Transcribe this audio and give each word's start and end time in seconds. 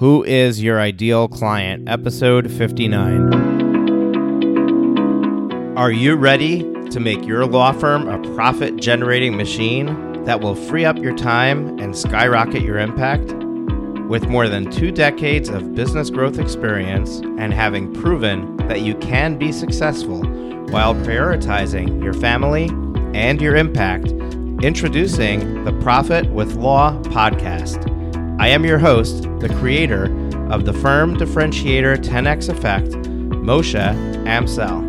Who 0.00 0.24
is 0.24 0.62
Your 0.62 0.80
Ideal 0.80 1.28
Client? 1.28 1.86
Episode 1.86 2.50
59. 2.50 3.34
Are 5.76 5.92
you 5.92 6.14
ready 6.14 6.62
to 6.88 6.98
make 6.98 7.26
your 7.26 7.44
law 7.44 7.72
firm 7.72 8.08
a 8.08 8.18
profit 8.34 8.76
generating 8.76 9.36
machine 9.36 10.24
that 10.24 10.40
will 10.40 10.54
free 10.54 10.86
up 10.86 10.96
your 10.96 11.14
time 11.14 11.78
and 11.78 11.94
skyrocket 11.94 12.62
your 12.62 12.78
impact? 12.78 13.34
With 14.08 14.26
more 14.26 14.48
than 14.48 14.70
two 14.70 14.90
decades 14.90 15.50
of 15.50 15.74
business 15.74 16.08
growth 16.08 16.38
experience 16.38 17.18
and 17.36 17.52
having 17.52 17.92
proven 17.92 18.56
that 18.68 18.80
you 18.80 18.94
can 19.00 19.36
be 19.36 19.52
successful 19.52 20.22
while 20.70 20.94
prioritizing 20.94 22.02
your 22.02 22.14
family 22.14 22.70
and 23.12 23.38
your 23.38 23.54
impact, 23.54 24.12
introducing 24.62 25.62
the 25.64 25.78
Profit 25.82 26.30
with 26.30 26.54
Law 26.54 26.98
podcast. 27.02 27.99
I 28.40 28.48
am 28.48 28.64
your 28.64 28.78
host, 28.78 29.24
the 29.40 29.54
creator 29.60 30.04
of 30.50 30.64
the 30.64 30.72
firm 30.72 31.14
differentiator 31.14 31.98
10x 31.98 32.48
effect, 32.48 32.88
Moshe 32.88 33.74
Amsel. 34.24 34.80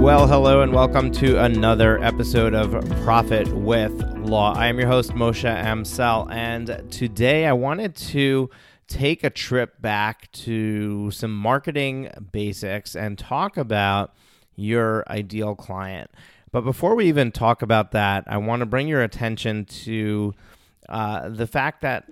Well, 0.00 0.26
hello, 0.26 0.62
and 0.62 0.72
welcome 0.72 1.12
to 1.12 1.44
another 1.44 2.02
episode 2.02 2.54
of 2.54 2.72
Profit 3.02 3.46
with 3.48 3.92
Law. 4.16 4.54
I 4.54 4.68
am 4.68 4.78
your 4.78 4.88
host, 4.88 5.10
Moshe 5.10 5.44
Amsel, 5.44 6.32
and 6.32 6.90
today 6.90 7.44
I 7.44 7.52
wanted 7.52 7.94
to 7.96 8.48
take 8.88 9.22
a 9.22 9.28
trip 9.28 9.82
back 9.82 10.32
to 10.32 11.10
some 11.10 11.36
marketing 11.36 12.08
basics 12.32 12.96
and 12.96 13.18
talk 13.18 13.58
about 13.58 14.14
your 14.56 15.04
ideal 15.10 15.54
client. 15.54 16.10
But 16.52 16.62
before 16.62 16.94
we 16.94 17.06
even 17.06 17.32
talk 17.32 17.62
about 17.62 17.92
that, 17.92 18.24
I 18.26 18.36
want 18.36 18.60
to 18.60 18.66
bring 18.66 18.86
your 18.86 19.02
attention 19.02 19.64
to 19.64 20.34
uh, 20.88 21.30
the 21.30 21.46
fact 21.46 21.82
that 21.82 22.08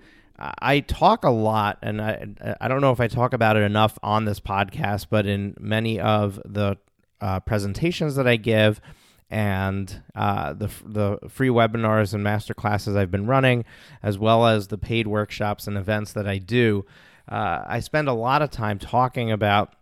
I 0.59 0.79
talk 0.79 1.23
a 1.23 1.29
lot, 1.29 1.77
and 1.83 2.01
I, 2.01 2.55
I 2.59 2.67
don't 2.67 2.81
know 2.81 2.91
if 2.91 2.99
I 2.99 3.07
talk 3.07 3.33
about 3.33 3.55
it 3.55 3.61
enough 3.61 3.99
on 4.01 4.25
this 4.25 4.39
podcast, 4.39 5.07
but 5.09 5.27
in 5.27 5.55
many 5.59 5.99
of 5.99 6.39
the 6.43 6.77
uh, 7.19 7.39
presentations 7.41 8.15
that 8.15 8.27
I 8.27 8.37
give 8.37 8.81
and 9.29 10.01
uh, 10.15 10.53
the, 10.53 10.69
the 10.83 11.19
free 11.29 11.49
webinars 11.49 12.13
and 12.15 12.23
master 12.23 12.55
classes 12.55 12.95
I've 12.95 13.11
been 13.11 13.27
running, 13.27 13.65
as 14.01 14.17
well 14.17 14.47
as 14.47 14.67
the 14.67 14.77
paid 14.77 15.07
workshops 15.07 15.67
and 15.67 15.77
events 15.77 16.13
that 16.13 16.27
I 16.27 16.39
do, 16.39 16.85
uh, 17.29 17.63
I 17.65 17.79
spend 17.79 18.07
a 18.07 18.13
lot 18.13 18.41
of 18.41 18.49
time 18.49 18.79
talking 18.79 19.31
about 19.31 19.75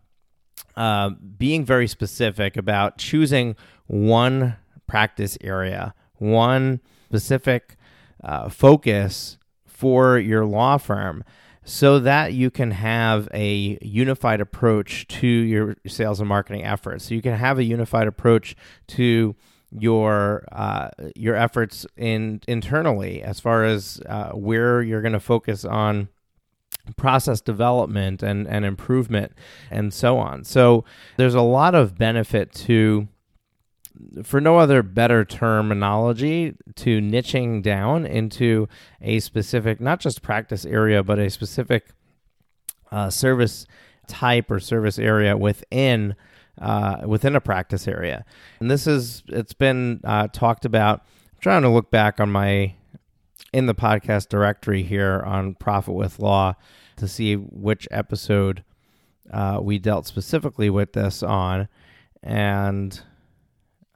uh, 0.79 1.09
being 1.37 1.65
very 1.65 1.89
specific 1.89 2.55
about 2.55 2.97
choosing 2.97 3.53
one 3.87 4.55
practice 4.87 5.37
area, 5.41 5.93
one 6.15 6.79
specific 7.03 7.75
uh, 8.23 8.47
focus 8.47 9.37
for 9.65 10.17
your 10.17 10.45
law 10.45 10.77
firm 10.77 11.21
so 11.65 11.99
that 11.99 12.31
you 12.31 12.49
can 12.49 12.71
have 12.71 13.27
a 13.33 13.77
unified 13.81 14.39
approach 14.39 15.05
to 15.09 15.27
your 15.27 15.75
sales 15.85 16.21
and 16.21 16.29
marketing 16.29 16.63
efforts. 16.63 17.09
So 17.09 17.13
you 17.13 17.21
can 17.21 17.35
have 17.35 17.59
a 17.59 17.63
unified 17.63 18.07
approach 18.07 18.55
to 18.87 19.35
your 19.71 20.45
uh, 20.53 20.91
your 21.13 21.35
efforts 21.35 21.85
in 21.97 22.39
internally 22.47 23.21
as 23.21 23.41
far 23.41 23.65
as 23.65 24.01
uh, 24.07 24.29
where 24.29 24.81
you're 24.81 25.01
going 25.01 25.13
to 25.13 25.19
focus 25.19 25.65
on 25.65 26.07
process 26.97 27.41
development 27.41 28.23
and, 28.23 28.47
and 28.47 28.65
improvement 28.65 29.33
and 29.71 29.93
so 29.93 30.17
on. 30.17 30.43
So 30.43 30.85
there's 31.17 31.35
a 31.35 31.41
lot 31.41 31.75
of 31.75 31.97
benefit 31.97 32.53
to 32.53 33.07
for 34.23 34.39
no 34.39 34.57
other 34.57 34.81
better 34.81 35.25
terminology 35.25 36.55
to 36.75 37.01
niching 37.01 37.61
down 37.61 38.05
into 38.05 38.67
a 39.01 39.19
specific 39.19 39.81
not 39.81 39.99
just 39.99 40.21
practice 40.21 40.65
area 40.65 41.03
but 41.03 41.19
a 41.19 41.29
specific 41.29 41.89
uh, 42.93 43.09
service 43.09 43.67
type 44.07 44.49
or 44.49 44.59
service 44.59 44.97
area 44.97 45.35
within 45.35 46.15
uh, 46.61 47.01
within 47.05 47.35
a 47.35 47.41
practice 47.41 47.89
area 47.89 48.23
and 48.61 48.71
this 48.71 48.87
is 48.87 49.21
it's 49.27 49.53
been 49.53 49.99
uh, 50.05 50.29
talked 50.31 50.63
about 50.63 51.01
I'm 51.33 51.39
trying 51.41 51.61
to 51.63 51.69
look 51.69 51.91
back 51.91 52.21
on 52.21 52.31
my 52.31 52.75
in 53.53 53.65
the 53.65 53.75
podcast 53.75 54.29
directory 54.29 54.83
here 54.83 55.23
on 55.25 55.55
Profit 55.55 55.93
with 55.93 56.19
Law 56.19 56.55
to 56.97 57.07
see 57.07 57.35
which 57.35 57.87
episode 57.91 58.63
uh, 59.31 59.59
we 59.61 59.79
dealt 59.79 60.05
specifically 60.07 60.69
with 60.69 60.93
this 60.93 61.23
on, 61.23 61.67
and 62.21 63.01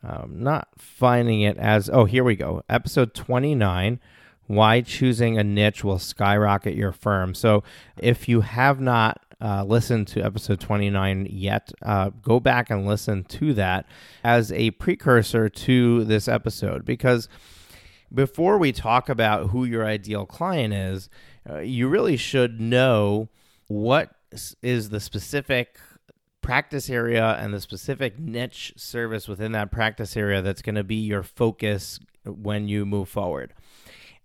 um, 0.04 0.44
not 0.44 0.68
finding 0.78 1.42
it 1.42 1.58
as 1.58 1.90
oh 1.90 2.06
here 2.06 2.24
we 2.24 2.36
go. 2.36 2.64
Episode 2.70 3.14
29 3.14 4.00
why 4.48 4.82
choosing 4.82 5.38
a 5.38 5.44
niche 5.44 5.84
will 5.84 6.00
skyrocket 6.00 6.76
your 6.76 6.92
firm. 6.92 7.34
So 7.34 7.64
if 7.98 8.28
you 8.28 8.42
have 8.42 8.80
not 8.80 9.22
uh, 9.42 9.64
listened 9.64 10.08
to 10.08 10.22
episode 10.22 10.60
29 10.60 11.28
yet 11.30 11.72
uh, 11.82 12.10
go 12.22 12.40
back 12.40 12.70
and 12.70 12.88
listen 12.88 13.24
to 13.26 13.54
that 13.54 13.86
as 14.24 14.54
a 14.54 14.72
precursor 14.72 15.50
to 15.50 16.06
this 16.06 16.28
episode 16.30 16.86
because 16.86 17.28
before 18.14 18.58
we 18.58 18.72
talk 18.72 19.10
about 19.10 19.50
who 19.50 19.66
your 19.66 19.86
ideal 19.86 20.26
client 20.26 20.74
is, 20.74 21.10
uh, 21.50 21.60
you 21.60 21.88
really 21.88 22.18
should 22.18 22.62
know 22.62 23.30
what 23.68 24.12
is 24.62 24.90
the 24.90 25.00
specific 25.00 25.78
practice 26.42 26.90
area 26.90 27.38
and 27.40 27.54
the 27.54 27.62
specific 27.62 28.20
niche 28.20 28.74
service 28.76 29.28
within 29.28 29.54
that 29.54 29.72
practice 29.72 30.16
area 30.18 30.42
that's 30.42 30.62
going 30.62 30.76
to 30.76 30.84
be 30.84 30.96
your 30.96 31.24
focus 31.24 32.00
when 32.26 32.68
you 32.68 32.86
move 32.86 33.10
forward. 33.10 33.54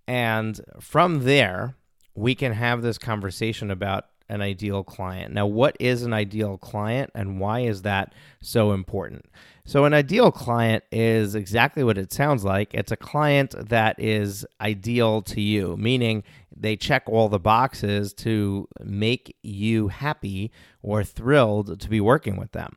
And 0.07 0.61
from 0.81 1.25
there, 1.25 1.77
we 2.15 2.35
can 2.35 2.53
have 2.53 2.83
this 2.83 2.99
conversation 2.99 3.71
about 3.71 4.07
an 4.29 4.41
ideal 4.43 4.85
client. 4.85 5.33
Now, 5.33 5.47
what 5.47 5.77
is 5.81 6.03
an 6.03 6.13
ideal 6.13 6.59
client 6.59 7.11
and 7.15 7.41
why 7.41 7.61
is 7.61 7.83
that 7.83 8.13
so 8.41 8.73
important? 8.73 9.27
So, 9.65 9.85
an 9.85 9.93
ideal 9.93 10.33
client 10.33 10.85
is 10.91 11.35
exactly 11.35 11.85
what 11.85 11.99
it 11.99 12.13
sounds 12.13 12.45
like. 12.45 12.73
It's 12.73 12.93
a 12.93 12.97
client 12.97 13.55
that 13.69 13.97
is 13.99 14.47
ideal 14.61 15.23
to 15.23 15.41
you, 15.41 15.77
meaning 15.77 16.25
they 16.57 16.77
check 16.77 17.05
all 17.07 17.29
the 17.29 17.39
boxes 17.39 18.13
to 18.15 18.67
make 18.83 19.37
you 19.43 19.89
happy 19.89 20.51
or 20.83 21.05
thrilled 21.05 21.81
to 21.81 21.89
be 21.89 22.01
working 22.01 22.37
with 22.37 22.53
them. 22.53 22.77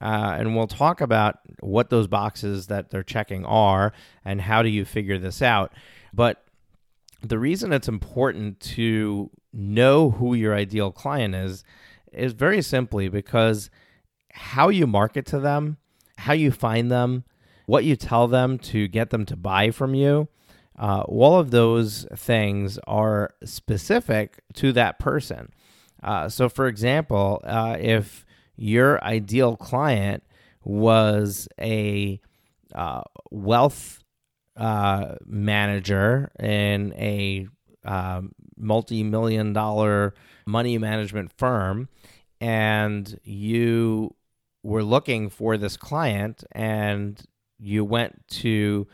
Uh, 0.00 0.36
and 0.38 0.54
we'll 0.54 0.68
talk 0.68 1.00
about 1.00 1.40
what 1.60 1.90
those 1.90 2.06
boxes 2.06 2.68
that 2.68 2.90
they're 2.90 3.02
checking 3.02 3.44
are 3.44 3.92
and 4.24 4.40
how 4.40 4.62
do 4.62 4.68
you 4.68 4.84
figure 4.84 5.18
this 5.18 5.42
out. 5.42 5.72
But 6.14 6.44
the 7.22 7.38
reason 7.38 7.72
it's 7.72 7.88
important 7.88 8.60
to 8.60 9.30
know 9.52 10.10
who 10.10 10.34
your 10.34 10.54
ideal 10.54 10.92
client 10.92 11.34
is 11.34 11.64
is 12.12 12.32
very 12.32 12.62
simply 12.62 13.08
because 13.08 13.70
how 14.32 14.68
you 14.68 14.86
market 14.86 15.26
to 15.26 15.40
them 15.40 15.78
how 16.18 16.32
you 16.32 16.50
find 16.50 16.90
them, 16.90 17.24
what 17.66 17.84
you 17.84 17.96
tell 17.96 18.26
them 18.26 18.58
to 18.58 18.88
get 18.88 19.10
them 19.10 19.24
to 19.26 19.36
buy 19.36 19.70
from 19.70 19.94
you. 19.94 20.28
Uh, 20.78 21.02
all 21.02 21.38
of 21.38 21.50
those 21.50 22.06
things 22.14 22.78
are 22.86 23.34
specific 23.44 24.40
to 24.54 24.72
that 24.72 24.98
person. 24.98 25.52
Uh, 26.02 26.28
so, 26.28 26.48
for 26.48 26.66
example, 26.66 27.40
uh, 27.44 27.76
if 27.78 28.26
your 28.56 29.02
ideal 29.02 29.56
client 29.56 30.22
was 30.64 31.48
a 31.60 32.20
uh, 32.74 33.02
wealth 33.30 34.02
uh, 34.58 35.14
manager 35.24 36.30
in 36.38 36.92
a 36.94 37.46
um, 37.84 38.32
multi 38.56 39.02
million 39.02 39.52
dollar 39.52 40.14
money 40.46 40.76
management 40.78 41.32
firm, 41.38 41.88
and 42.40 43.18
you 43.22 44.14
were 44.62 44.82
looking 44.82 45.30
for 45.30 45.56
this 45.56 45.76
client 45.76 46.44
and 46.52 47.22
you 47.58 47.84
went 47.84 48.26
to 48.28 48.86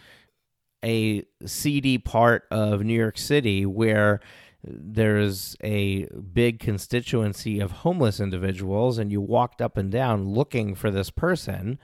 a 0.85 1.25
seedy 1.47 1.97
part 1.99 2.45
of 2.51 2.83
New 2.83 2.95
York 2.95 3.17
City 3.17 3.65
where 3.65 4.21
there's 4.63 5.57
a 5.63 6.05
big 6.33 6.59
constituency 6.59 7.61
of 7.61 7.71
homeless 7.71 8.21
individuals 8.21 8.99
and 8.99 9.11
you 9.11 9.21
walked 9.21 9.61
up 9.61 9.77
and 9.77 9.91
down 9.91 10.29
looking 10.29 10.75
for 10.75 10.91
this 10.91 11.11
person, 11.11 11.79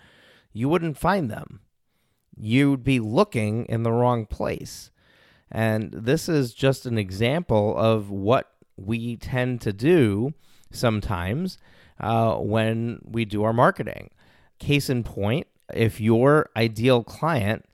you 0.53 0.69
wouldn't 0.69 0.99
find 0.99 1.31
them. 1.31 1.61
You'd 2.41 2.85
be 2.85 3.01
looking 3.01 3.67
in 3.67 3.83
the 3.83 3.93
wrong 3.93 4.27
place. 4.27 4.91
And 5.51 5.93
this 5.93 6.29
is 6.29 6.55
just 6.55 6.87
an 6.87 6.97
example 6.97 7.77
of 7.77 8.11
what 8.11 8.53
we 8.77 9.17
tend 9.17 9.61
to 9.63 9.73
do 9.73 10.33
sometimes 10.71 11.59
uh, 11.99 12.37
when 12.37 13.01
we 13.05 13.25
do 13.25 13.43
our 13.43 13.53
marketing. 13.53 14.11
Case 14.59 14.89
in 14.89 15.03
point, 15.03 15.47
if 15.75 16.01
your 16.01 16.51
ideal 16.57 17.03
client 17.03 17.65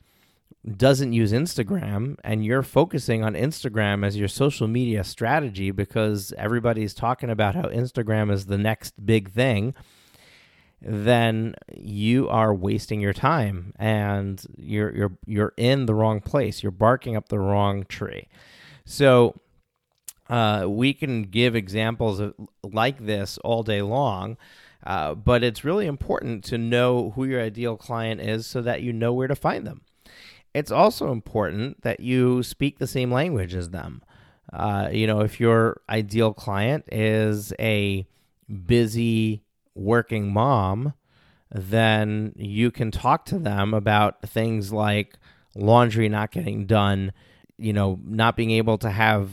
doesn't 0.77 1.13
use 1.13 1.33
Instagram 1.33 2.17
and 2.25 2.45
you're 2.45 2.63
focusing 2.63 3.23
on 3.23 3.35
Instagram 3.35 4.05
as 4.05 4.17
your 4.17 4.29
social 4.29 4.67
media 4.67 5.05
strategy 5.05 5.71
because 5.71 6.33
everybody's 6.37 6.93
talking 6.93 7.31
about 7.31 7.55
how 7.55 7.65
Instagram 7.65 8.33
is 8.33 8.47
the 8.47 8.59
next 8.59 9.07
big 9.07 9.31
thing, 9.31 9.75
then 10.81 11.55
you 11.75 12.29
are 12.29 12.55
wasting 12.55 13.01
your 13.01 13.13
time 13.13 13.73
and 13.79 14.45
you're 14.57 14.95
you're 14.95 15.19
you're 15.27 15.55
in 15.57 15.87
the 15.87 15.95
wrong 15.95 16.21
place. 16.21 16.63
You're 16.63 16.73
barking 16.73 17.17
up 17.17 17.29
the 17.29 17.39
wrong 17.39 17.85
tree. 17.85 18.29
So 18.85 19.35
uh, 20.29 20.67
we 20.69 20.93
can 20.93 21.23
give 21.25 21.55
examples 21.55 22.21
of, 22.21 22.35
like 22.63 23.05
this 23.07 23.39
all 23.39 23.63
day 23.63 23.83
long, 23.83 24.37
uh, 24.85 25.15
but 25.15 25.43
it's 25.43 25.65
really 25.65 25.87
important 25.87 26.45
to 26.45 26.59
know 26.59 27.11
who 27.11 27.25
your 27.25 27.41
ideal 27.41 27.77
client 27.77 28.21
is 28.21 28.47
so 28.47 28.61
that 28.63 28.83
you 28.83 28.93
know 28.93 29.13
where 29.13 29.29
to 29.29 29.37
find 29.37 29.67
them. 29.67 29.83
It's 30.55 30.71
also 30.71 31.13
important 31.13 31.83
that 31.83 32.01
you 32.01 32.43
speak 32.43 32.79
the 32.79 32.87
same 32.87 33.13
language 33.13 33.55
as 33.55 33.71
them. 33.71 34.03
Uh, 34.53 34.89
you 34.93 35.07
know, 35.07 35.21
if 35.21 35.41
your 35.41 35.81
ideal 35.89 36.33
client 36.33 36.85
is 36.91 37.53
a 37.59 38.07
busy 38.67 39.43
working 39.77 40.33
mom, 40.33 40.95
then 41.51 42.33
you 42.37 42.71
can 42.71 42.91
talk 42.91 43.25
to 43.27 43.39
them 43.39 43.75
about 43.75 44.23
things 44.23 44.73
like 44.73 45.17
laundry 45.55 46.09
not 46.09 46.33
getting 46.33 46.67
done, 46.67 47.13
you 47.59 47.73
know, 47.73 48.01
not 48.05 48.37
being 48.37 48.51
able 48.51 48.79
to 48.79 48.91
have 48.91 49.31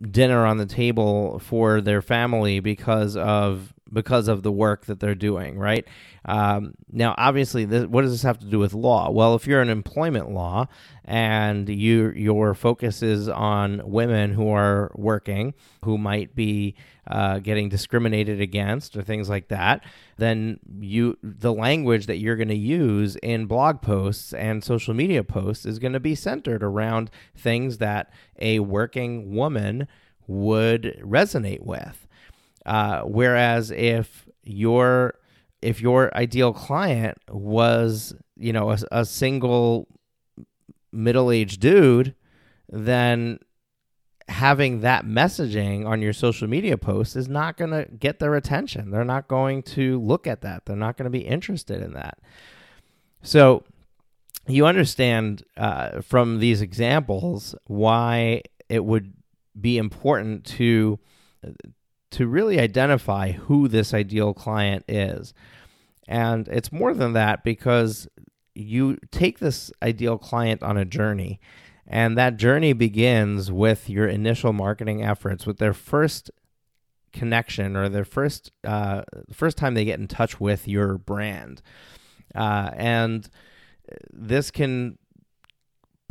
dinner 0.00 0.46
on 0.46 0.56
the 0.56 0.66
table 0.66 1.38
for 1.38 1.80
their 1.80 2.02
family 2.02 2.60
because 2.60 3.16
of 3.16 3.71
because 3.92 4.28
of 4.28 4.42
the 4.42 4.52
work 4.52 4.86
that 4.86 5.00
they're 5.00 5.14
doing, 5.14 5.58
right? 5.58 5.86
Um, 6.24 6.74
now, 6.90 7.14
obviously, 7.18 7.64
this, 7.64 7.86
what 7.86 8.02
does 8.02 8.12
this 8.12 8.22
have 8.22 8.38
to 8.38 8.46
do 8.46 8.58
with 8.58 8.72
law? 8.72 9.10
Well, 9.10 9.34
if 9.34 9.46
you're 9.46 9.60
an 9.60 9.68
employment 9.68 10.30
law 10.30 10.66
and 11.04 11.68
you 11.68 12.12
your 12.14 12.54
focus 12.54 13.02
is 13.02 13.28
on 13.28 13.82
women 13.84 14.32
who 14.32 14.50
are 14.50 14.92
working, 14.94 15.54
who 15.84 15.98
might 15.98 16.34
be 16.34 16.74
uh, 17.08 17.40
getting 17.40 17.68
discriminated 17.68 18.40
against 18.40 18.96
or 18.96 19.02
things 19.02 19.28
like 19.28 19.48
that, 19.48 19.84
then 20.16 20.60
you 20.80 21.18
the 21.22 21.52
language 21.52 22.06
that 22.06 22.18
you're 22.18 22.36
going 22.36 22.48
to 22.48 22.54
use 22.54 23.16
in 23.16 23.46
blog 23.46 23.82
posts 23.82 24.32
and 24.32 24.62
social 24.62 24.94
media 24.94 25.24
posts 25.24 25.66
is 25.66 25.78
going 25.78 25.92
to 25.92 26.00
be 26.00 26.14
centered 26.14 26.62
around 26.62 27.10
things 27.36 27.78
that 27.78 28.12
a 28.38 28.60
working 28.60 29.34
woman 29.34 29.88
would 30.28 31.00
resonate 31.02 31.62
with. 31.62 32.01
Uh, 32.64 33.02
whereas 33.02 33.70
if 33.70 34.28
your 34.44 35.14
if 35.60 35.80
your 35.80 36.14
ideal 36.16 36.52
client 36.52 37.18
was 37.28 38.14
you 38.36 38.52
know 38.52 38.70
a, 38.70 38.78
a 38.90 39.04
single 39.04 39.86
middle 40.92 41.30
aged 41.30 41.60
dude, 41.60 42.14
then 42.68 43.38
having 44.28 44.80
that 44.80 45.04
messaging 45.04 45.86
on 45.86 46.00
your 46.00 46.12
social 46.12 46.48
media 46.48 46.76
posts 46.76 47.16
is 47.16 47.28
not 47.28 47.56
going 47.56 47.70
to 47.70 47.86
get 47.98 48.18
their 48.18 48.34
attention. 48.34 48.90
They're 48.90 49.04
not 49.04 49.28
going 49.28 49.62
to 49.64 50.00
look 50.00 50.26
at 50.26 50.42
that. 50.42 50.64
They're 50.64 50.76
not 50.76 50.96
going 50.96 51.04
to 51.04 51.10
be 51.10 51.26
interested 51.26 51.82
in 51.82 51.92
that. 51.94 52.18
So 53.22 53.64
you 54.46 54.66
understand 54.66 55.44
uh, 55.56 56.00
from 56.00 56.38
these 56.38 56.60
examples 56.60 57.54
why 57.66 58.42
it 58.68 58.84
would 58.84 59.12
be 59.60 59.78
important 59.78 60.44
to 60.44 60.98
to 62.12 62.26
really 62.26 62.60
identify 62.60 63.32
who 63.32 63.68
this 63.68 63.92
ideal 63.92 64.32
client 64.34 64.84
is. 64.88 65.34
And 66.06 66.48
it's 66.48 66.72
more 66.72 66.94
than 66.94 67.12
that 67.14 67.42
because 67.42 68.08
you 68.54 68.98
take 69.10 69.38
this 69.38 69.72
ideal 69.82 70.18
client 70.18 70.62
on 70.62 70.76
a 70.76 70.84
journey, 70.84 71.40
and 71.86 72.16
that 72.18 72.36
journey 72.36 72.72
begins 72.74 73.50
with 73.50 73.88
your 73.88 74.06
initial 74.06 74.52
marketing 74.52 75.02
efforts, 75.02 75.46
with 75.46 75.58
their 75.58 75.72
first 75.72 76.30
connection 77.12 77.76
or 77.76 77.88
their 77.88 78.04
first 78.04 78.52
uh, 78.64 79.02
first 79.32 79.56
time 79.56 79.74
they 79.74 79.84
get 79.84 79.98
in 79.98 80.08
touch 80.08 80.40
with 80.40 80.68
your 80.68 80.98
brand. 80.98 81.62
Uh, 82.34 82.70
and 82.74 83.28
this 84.12 84.50
can 84.50 84.98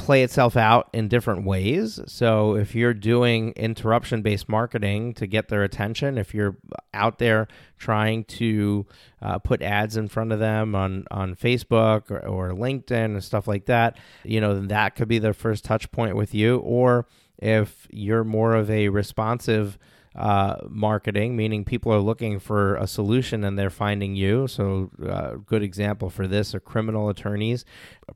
play 0.01 0.23
itself 0.23 0.57
out 0.57 0.89
in 0.93 1.07
different 1.07 1.45
ways. 1.45 1.99
So 2.07 2.55
if 2.55 2.73
you're 2.73 2.93
doing 2.93 3.51
interruption 3.51 4.21
based 4.21 4.49
marketing 4.49 5.13
to 5.15 5.27
get 5.27 5.47
their 5.47 5.63
attention, 5.63 6.17
if 6.17 6.33
you're 6.33 6.57
out 6.93 7.19
there 7.19 7.47
trying 7.77 8.23
to 8.25 8.85
uh, 9.21 9.37
put 9.39 9.61
ads 9.61 9.97
in 9.97 10.07
front 10.07 10.31
of 10.31 10.39
them 10.39 10.75
on, 10.75 11.05
on 11.11 11.35
Facebook 11.35 12.09
or, 12.09 12.25
or 12.25 12.49
LinkedIn 12.49 13.05
and 13.05 13.23
stuff 13.23 13.47
like 13.47 13.65
that, 13.65 13.97
you 14.23 14.41
know, 14.41 14.59
that 14.65 14.95
could 14.95 15.07
be 15.07 15.19
their 15.19 15.33
first 15.33 15.63
touch 15.63 15.91
point 15.91 16.15
with 16.15 16.33
you. 16.33 16.57
Or 16.57 17.05
if 17.37 17.87
you're 17.91 18.23
more 18.23 18.55
of 18.55 18.69
a 18.71 18.89
responsive 18.89 19.77
uh, 20.15 20.57
marketing, 20.67 21.37
meaning 21.37 21.63
people 21.63 21.93
are 21.93 21.99
looking 21.99 22.37
for 22.37 22.75
a 22.75 22.85
solution 22.85 23.43
and 23.45 23.57
they're 23.57 23.69
finding 23.69 24.15
you. 24.15 24.47
So, 24.47 24.91
uh, 25.07 25.35
good 25.45 25.63
example 25.63 26.09
for 26.09 26.27
this 26.27 26.53
are 26.53 26.59
criminal 26.59 27.07
attorneys, 27.07 27.63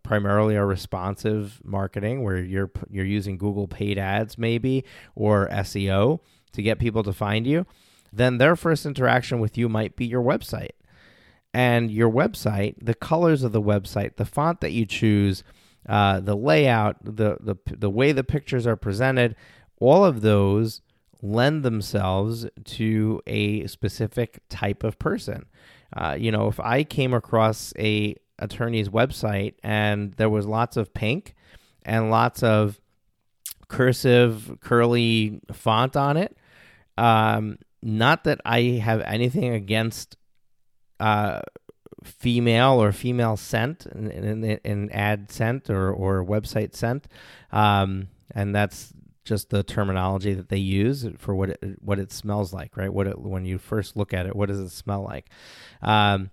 primarily 0.04 0.58
are 0.58 0.68
responsive 0.68 1.62
marketing, 1.64 2.24
where 2.24 2.38
you're 2.38 2.72
you're 2.90 3.06
using 3.06 3.38
Google 3.38 3.68
paid 3.68 3.98
ads 3.98 4.38
maybe 4.38 4.84
or 5.16 5.48
SEO 5.50 6.20
to 6.52 6.62
get 6.62 6.80
people 6.80 7.04
to 7.04 7.14
find 7.14 7.48
you. 7.48 7.66
Then 8.12 8.40
their 8.40 8.58
first 8.58 8.86
interaction 8.86 9.40
with 9.40 9.58
you 9.58 9.70
might 9.70 9.96
be 9.96 10.06
your 10.06 10.24
website, 10.24 10.72
and 11.54 11.90
your 11.90 12.12
website, 12.12 12.76
the 12.82 12.94
colors 12.94 13.42
of 13.42 13.54
the 13.54 13.62
website, 13.62 14.18
the 14.18 14.26
font 14.26 14.60
that 14.62 14.72
you 14.72 14.86
choose. 14.86 15.44
Uh, 15.88 16.20
the 16.20 16.36
layout, 16.36 16.98
the, 17.04 17.38
the 17.40 17.56
the 17.68 17.92
way 17.92 18.12
the 18.12 18.24
pictures 18.24 18.66
are 18.66 18.76
presented, 18.76 19.36
all 19.80 20.04
of 20.04 20.22
those 20.22 20.82
lend 21.26 21.64
themselves 21.64 22.46
to 22.64 23.22
a 23.28 23.66
specific 23.68 24.42
type 24.50 24.84
of 24.84 24.98
person. 25.00 25.46
Uh, 25.96 26.16
you 26.18 26.32
know, 26.32 26.48
if 26.48 26.60
I 26.60 26.84
came 26.84 27.14
across 27.14 27.74
a 27.78 28.16
attorney's 28.40 28.90
website 28.90 29.56
and 29.64 30.14
there 30.14 30.30
was 30.30 30.46
lots 30.46 30.78
of 30.78 30.94
pink 30.94 31.36
and 31.84 32.10
lots 32.10 32.44
of 32.44 32.80
cursive 33.68 34.58
curly 34.60 35.40
font 35.52 35.96
on 35.96 36.18
it, 36.18 36.38
um, 36.98 37.58
not 37.82 38.24
that 38.26 38.42
I 38.46 38.82
have 38.84 39.02
anything 39.02 39.54
against 39.54 40.18
uh, 41.00 41.42
female 42.04 42.82
or 42.82 42.92
female 42.92 43.38
scent 43.38 43.86
in, 43.86 44.10
in, 44.10 44.44
in 44.44 44.92
ad 44.92 45.32
scent 45.32 45.70
or, 45.70 45.92
or 45.92 46.26
website 46.26 46.76
scent. 46.76 47.08
Um, 47.52 48.08
and 48.32 48.54
that's 48.56 48.94
just 49.26 49.50
the 49.50 49.64
terminology 49.64 50.34
that 50.34 50.50
they 50.50 50.58
use 50.58 51.08
for 51.18 51.36
what 51.36 51.50
it 51.50 51.78
what 51.82 52.00
it 52.00 52.12
smells 52.12 52.54
like, 52.54 52.78
right? 52.78 52.94
What 52.94 53.08
it, 53.08 53.20
when 53.20 53.46
you 53.46 53.58
first 53.58 53.98
look 53.98 54.14
at 54.14 54.26
it, 54.26 54.36
what 54.36 54.48
does 54.48 54.60
it 54.60 54.70
smell 54.70 55.04
like? 55.04 55.30
Um, 55.82 56.32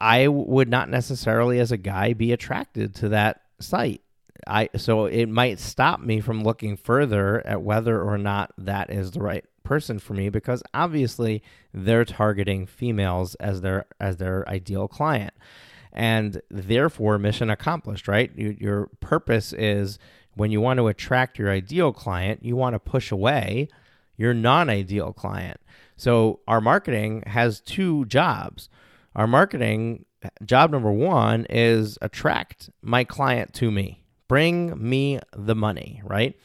I 0.00 0.28
would 0.28 0.68
not 0.68 0.90
necessarily, 0.90 1.60
as 1.60 1.72
a 1.72 1.78
guy, 1.78 2.12
be 2.12 2.32
attracted 2.32 2.94
to 2.96 3.08
that 3.10 3.40
site. 3.60 4.02
I 4.46 4.68
so 4.76 5.06
it 5.06 5.26
might 5.26 5.58
stop 5.58 6.00
me 6.00 6.20
from 6.20 6.42
looking 6.42 6.76
further 6.76 7.46
at 7.46 7.62
whether 7.62 8.02
or 8.02 8.18
not 8.18 8.52
that 8.58 8.90
is 8.90 9.12
the 9.12 9.20
right 9.20 9.44
person 9.62 9.98
for 9.98 10.12
me 10.12 10.28
because 10.28 10.62
obviously 10.74 11.42
they're 11.72 12.04
targeting 12.04 12.66
females 12.66 13.34
as 13.36 13.62
their 13.62 13.86
as 13.98 14.18
their 14.18 14.46
ideal 14.48 14.86
client 14.86 15.32
and 15.92 16.42
therefore 16.50 17.18
mission 17.18 17.48
accomplished 17.48 18.06
right 18.06 18.30
you, 18.36 18.54
your 18.60 18.90
purpose 19.00 19.54
is 19.54 19.98
when 20.34 20.50
you 20.50 20.60
want 20.60 20.78
to 20.78 20.88
attract 20.88 21.38
your 21.38 21.50
ideal 21.50 21.92
client, 21.92 22.44
you 22.44 22.56
want 22.56 22.74
to 22.74 22.78
push 22.78 23.10
away 23.10 23.68
your 24.16 24.34
non 24.34 24.68
ideal 24.68 25.12
client. 25.12 25.60
So, 25.96 26.40
our 26.48 26.60
marketing 26.60 27.22
has 27.26 27.60
two 27.60 28.04
jobs. 28.06 28.68
Our 29.14 29.26
marketing 29.26 30.06
job 30.44 30.70
number 30.70 30.90
one 30.90 31.46
is 31.48 31.98
attract 32.02 32.70
my 32.82 33.04
client 33.04 33.52
to 33.54 33.70
me, 33.70 34.04
bring 34.28 34.74
me 34.76 35.20
the 35.36 35.54
money, 35.54 36.00
right? 36.04 36.36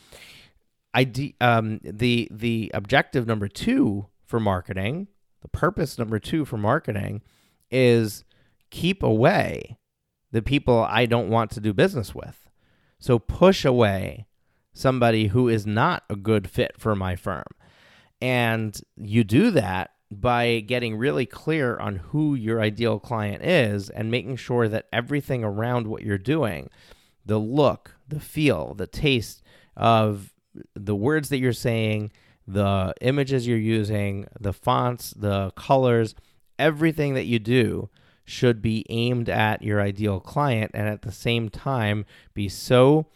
I 0.93 1.33
um, 1.39 1.79
the 1.83 2.27
the 2.31 2.71
objective 2.73 3.27
number 3.27 3.47
two 3.47 4.07
for 4.25 4.39
marketing, 4.39 5.07
the 5.41 5.47
purpose 5.47 5.97
number 5.97 6.19
two 6.19 6.45
for 6.45 6.57
marketing 6.57 7.21
is 7.71 8.25
keep 8.69 9.03
away 9.03 9.77
the 10.31 10.41
people 10.41 10.79
I 10.83 11.05
don't 11.05 11.29
want 11.29 11.51
to 11.51 11.59
do 11.59 11.73
business 11.73 12.13
with. 12.13 12.48
So 12.99 13.19
push 13.19 13.65
away 13.65 14.27
somebody 14.73 15.27
who 15.27 15.47
is 15.47 15.65
not 15.65 16.03
a 16.09 16.15
good 16.15 16.49
fit 16.49 16.73
for 16.77 16.95
my 16.95 17.15
firm. 17.15 17.45
And 18.21 18.79
you 18.97 19.23
do 19.23 19.51
that 19.51 19.91
by 20.11 20.59
getting 20.61 20.97
really 20.97 21.25
clear 21.25 21.77
on 21.77 21.97
who 21.97 22.35
your 22.35 22.61
ideal 22.61 22.99
client 22.99 23.43
is 23.43 23.89
and 23.89 24.09
making 24.09 24.37
sure 24.37 24.67
that 24.67 24.87
everything 24.91 25.43
around 25.43 25.87
what 25.87 26.03
you're 26.03 26.17
doing 26.17 26.69
the 27.25 27.37
look, 27.37 27.95
the 28.07 28.19
feel, 28.19 28.73
the 28.73 28.87
taste 28.87 29.43
of 29.77 30.33
the 30.75 30.95
words 30.95 31.29
that 31.29 31.37
you're 31.37 31.53
saying, 31.53 32.11
the 32.47 32.91
images 33.01 33.45
you're 33.47 33.57
using, 33.57 34.25
the 34.39 34.53
fonts, 34.53 35.11
the 35.11 35.51
colors, 35.51 36.15
everything 36.57 37.13
that 37.13 37.25
you 37.25 37.37
do 37.37 37.87
should 38.29 38.61
be 38.61 38.85
aimed 38.89 39.29
at 39.29 39.61
your 39.61 39.81
ideal 39.81 40.19
client 40.19 40.71
and 40.73 40.87
at 40.87 41.01
the 41.01 41.11
same 41.11 41.49
time 41.49 42.05
be 42.33 42.47
so 42.47 43.07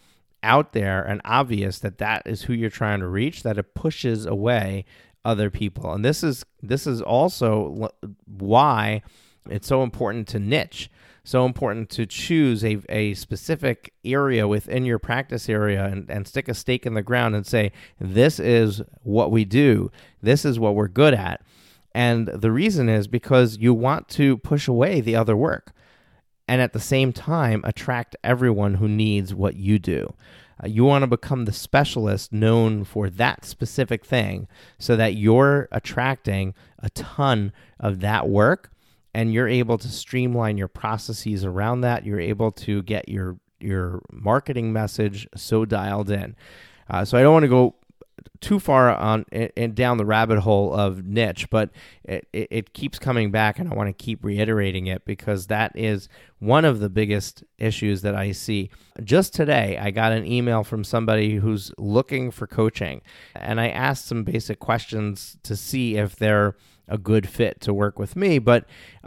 out 0.41 0.73
there 0.73 1.01
and 1.03 1.21
obvious 1.23 1.79
that 1.79 1.99
that 1.99 2.21
is 2.25 2.43
who 2.43 2.53
you're 2.53 2.69
trying 2.69 2.99
to 2.99 3.07
reach 3.07 3.43
that 3.43 3.57
it 3.57 3.73
pushes 3.73 4.25
away 4.25 4.83
other 5.23 5.49
people. 5.49 5.93
And 5.93 6.03
this 6.03 6.23
is 6.23 6.45
this 6.61 6.85
is 6.85 7.01
also 7.01 7.89
why 8.25 9.01
it's 9.49 9.67
so 9.67 9.83
important 9.83 10.27
to 10.29 10.39
niche. 10.39 10.89
So 11.25 11.45
important 11.45 11.89
to 11.91 12.05
choose 12.05 12.65
a, 12.65 12.79
a 12.89 13.13
specific 13.13 13.93
area 14.03 14.45
within 14.45 14.83
your 14.83 14.99
practice 14.99 15.47
area 15.47 15.85
and, 15.85 16.09
and 16.09 16.27
stick 16.27 16.49
a 16.49 16.53
stake 16.53 16.85
in 16.85 16.95
the 16.95 17.01
ground 17.01 17.33
and 17.33 17.47
say, 17.47 17.71
this 17.97 18.41
is 18.41 18.81
what 19.03 19.31
we 19.31 19.45
do. 19.45 19.89
This 20.21 20.43
is 20.43 20.59
what 20.59 20.75
we're 20.75 20.89
good 20.89 21.13
at. 21.13 21.41
And 21.93 22.27
the 22.27 22.51
reason 22.51 22.89
is 22.89 23.07
because 23.07 23.57
you 23.57 23.73
want 23.73 24.07
to 24.09 24.37
push 24.37 24.67
away 24.67 25.01
the 25.01 25.15
other 25.15 25.35
work 25.35 25.71
and 26.47 26.61
at 26.61 26.73
the 26.73 26.79
same 26.79 27.13
time 27.13 27.61
attract 27.63 28.15
everyone 28.23 28.75
who 28.75 28.87
needs 28.87 29.33
what 29.33 29.55
you 29.55 29.79
do. 29.79 30.13
Uh, 30.63 30.67
you 30.67 30.83
want 30.83 31.03
to 31.03 31.07
become 31.07 31.45
the 31.45 31.51
specialist 31.51 32.31
known 32.31 32.83
for 32.83 33.09
that 33.09 33.45
specific 33.45 34.05
thing 34.05 34.47
so 34.77 34.95
that 34.95 35.15
you're 35.15 35.67
attracting 35.71 36.53
a 36.79 36.89
ton 36.91 37.51
of 37.79 37.99
that 38.01 38.27
work 38.27 38.71
and 39.13 39.33
you're 39.33 39.47
able 39.47 39.77
to 39.77 39.87
streamline 39.87 40.57
your 40.57 40.67
processes 40.67 41.45
around 41.45 41.81
that. 41.81 42.05
You're 42.05 42.19
able 42.19 42.51
to 42.51 42.81
get 42.83 43.09
your 43.09 43.37
your 43.59 44.01
marketing 44.11 44.73
message 44.73 45.27
so 45.35 45.63
dialed 45.63 46.11
in. 46.11 46.35
Uh, 46.89 47.05
so 47.05 47.17
I 47.17 47.21
don't 47.21 47.33
want 47.33 47.43
to 47.43 47.49
go 47.49 47.75
too 48.41 48.59
far 48.59 48.89
on 48.95 49.25
and 49.31 49.73
down 49.73 49.97
the 49.97 50.05
rabbit 50.05 50.39
hole 50.39 50.73
of 50.73 51.05
niche, 51.05 51.49
but 51.49 51.69
it, 52.03 52.27
it, 52.33 52.47
it, 52.51 52.73
keeps 52.73 52.99
coming 52.99 53.31
back, 53.31 53.57
and 53.57 53.71
I 53.71 53.75
want 53.75 53.87
to 53.87 53.93
keep 53.93 54.23
reiterating 54.23 54.87
it 54.87 55.05
because 55.05 55.47
that 55.47 55.71
is 55.75 56.09
one 56.39 56.65
of 56.65 56.79
the 56.79 56.89
biggest 56.89 57.43
issues 57.57 58.01
that 58.01 58.15
I 58.15 58.31
see. 58.33 58.69
Just 59.03 59.33
today, 59.33 59.77
I 59.77 59.91
got 59.91 60.11
an 60.11 60.25
email 60.25 60.63
from 60.63 60.83
somebody 60.83 61.35
who's 61.35 61.71
looking 61.77 62.31
for 62.31 62.45
coaching, 62.45 63.01
and 63.35 63.61
I 63.61 63.69
asked 63.69 64.05
some 64.05 64.23
basic 64.23 64.59
questions 64.59 65.37
to 65.43 65.55
see 65.55 65.95
if 65.95 66.15
they're 66.15 66.55
a 66.87 66.97
good 66.97 67.27
fit 67.27 67.61
to 67.61 67.73
work 67.73 67.97
with 67.97 68.15
me, 68.15 68.39
but 68.39 68.65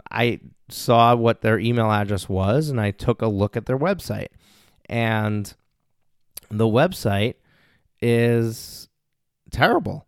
I 0.09 0.39
saw 0.69 1.15
what 1.15 1.41
their 1.41 1.59
email 1.59 1.91
address 1.91 2.27
was, 2.27 2.69
and 2.69 2.81
I 2.81 2.91
took 2.91 3.21
a 3.21 3.27
look 3.27 3.55
at 3.55 3.67
their 3.67 3.77
website, 3.77 4.29
and 4.89 5.53
the 6.49 6.65
website 6.65 7.35
is 8.01 8.87
terrible. 9.51 10.07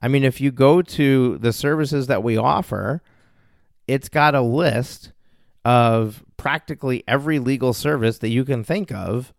I 0.00 0.08
mean, 0.08 0.24
if 0.24 0.40
you 0.40 0.50
go 0.50 0.82
to 0.82 1.38
the 1.38 1.52
services 1.52 2.08
that 2.08 2.22
we 2.22 2.36
offer, 2.36 3.02
it's 3.86 4.08
got 4.08 4.34
a 4.34 4.42
list 4.42 5.12
of 5.64 6.24
practically 6.36 7.04
every 7.06 7.38
legal 7.38 7.72
service 7.72 8.18
that 8.18 8.30
you 8.30 8.44
can 8.44 8.64
think 8.64 8.90
of 8.90 9.32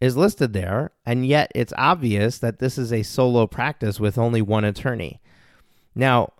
is 0.00 0.16
listed 0.16 0.52
there, 0.52 0.92
and 1.04 1.26
yet 1.26 1.50
it's 1.54 1.72
obvious 1.76 2.38
that 2.38 2.60
this 2.60 2.78
is 2.78 2.92
a 2.92 3.02
solo 3.02 3.46
practice 3.46 3.98
with 3.98 4.16
only 4.16 4.40
one 4.40 4.64
attorney. 4.64 5.20
Now, 5.94 6.32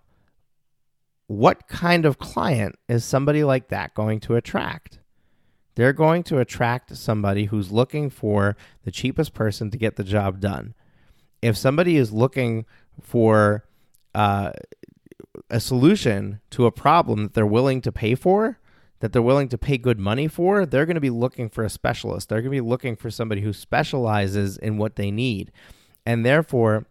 what 1.27 1.67
kind 1.67 2.05
of 2.05 2.17
client 2.17 2.75
is 2.87 3.03
somebody 3.03 3.43
like 3.43 3.67
that 3.67 3.93
going 3.93 4.21
to 4.21 4.35
attract? 4.35 4.99
They're 5.75 5.93
going 5.93 6.23
to 6.23 6.39
attract 6.39 6.95
somebody 6.95 7.45
who's 7.45 7.71
looking 7.71 8.09
for 8.09 8.55
the 8.83 8.91
cheapest 8.91 9.33
person 9.33 9.69
to 9.71 9.77
get 9.77 9.97
the 9.97 10.03
job 10.03 10.39
done 10.39 10.73
if 11.41 11.57
somebody 11.57 11.97
is 11.97 12.11
looking 12.11 12.65
for 13.01 13.65
uh, 14.13 14.51
a 15.49 15.59
solution 15.59 16.39
to 16.51 16.65
a 16.65 16.71
problem 16.71 17.23
that 17.23 17.33
they're 17.33 17.45
willing 17.45 17.81
to 17.81 17.91
pay 17.91 18.15
for, 18.15 18.59
that 18.99 19.13
they're 19.13 19.21
willing 19.21 19.47
to 19.49 19.57
pay 19.57 19.77
good 19.77 19.99
money 19.99 20.27
for, 20.27 20.65
they're 20.65 20.85
going 20.85 20.95
to 20.95 21.01
be 21.01 21.09
looking 21.09 21.49
for 21.49 21.63
a 21.63 21.69
specialist. 21.69 22.29
They're 22.29 22.41
going 22.41 22.51
to 22.51 22.61
be 22.61 22.67
looking 22.67 22.95
for 22.95 23.09
somebody 23.09 23.41
who 23.41 23.53
specializes 23.53 24.57
in 24.57 24.77
what 24.77 24.95
they 24.95 25.11
need. 25.11 25.51
And 26.05 26.25
therefore, 26.25 26.85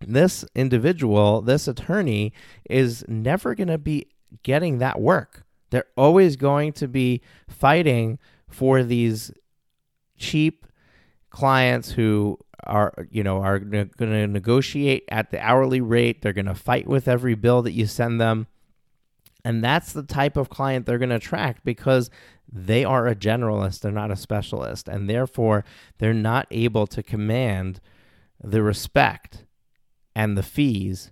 this 0.00 0.44
individual, 0.54 1.42
this 1.42 1.66
attorney, 1.66 2.32
is 2.68 3.04
never 3.08 3.54
going 3.54 3.68
to 3.68 3.78
be 3.78 4.06
getting 4.42 4.78
that 4.78 5.00
work. 5.00 5.44
They're 5.70 5.86
always 5.96 6.36
going 6.36 6.74
to 6.74 6.88
be 6.88 7.22
fighting 7.48 8.18
for 8.48 8.82
these 8.82 9.32
cheap 10.18 10.66
clients 11.30 11.92
who 11.92 12.38
are 12.64 13.06
you 13.10 13.22
know 13.22 13.42
are 13.42 13.58
going 13.58 13.88
to 13.88 14.26
negotiate 14.26 15.04
at 15.08 15.30
the 15.30 15.40
hourly 15.40 15.80
rate. 15.80 16.22
They're 16.22 16.32
going 16.32 16.46
to 16.46 16.54
fight 16.54 16.86
with 16.86 17.08
every 17.08 17.34
bill 17.34 17.62
that 17.62 17.72
you 17.72 17.86
send 17.86 18.20
them. 18.20 18.46
And 19.44 19.62
that's 19.62 19.92
the 19.92 20.04
type 20.04 20.36
of 20.36 20.50
client 20.50 20.86
they're 20.86 20.98
going 20.98 21.08
to 21.08 21.16
attract 21.16 21.64
because 21.64 22.10
they 22.50 22.84
are 22.84 23.08
a 23.08 23.16
generalist. 23.16 23.80
They're 23.80 23.90
not 23.90 24.12
a 24.12 24.16
specialist. 24.16 24.88
And 24.88 25.10
therefore 25.10 25.64
they're 25.98 26.14
not 26.14 26.46
able 26.50 26.86
to 26.88 27.02
command 27.02 27.80
the 28.42 28.62
respect 28.62 29.44
and 30.14 30.36
the 30.36 30.42
fees 30.42 31.10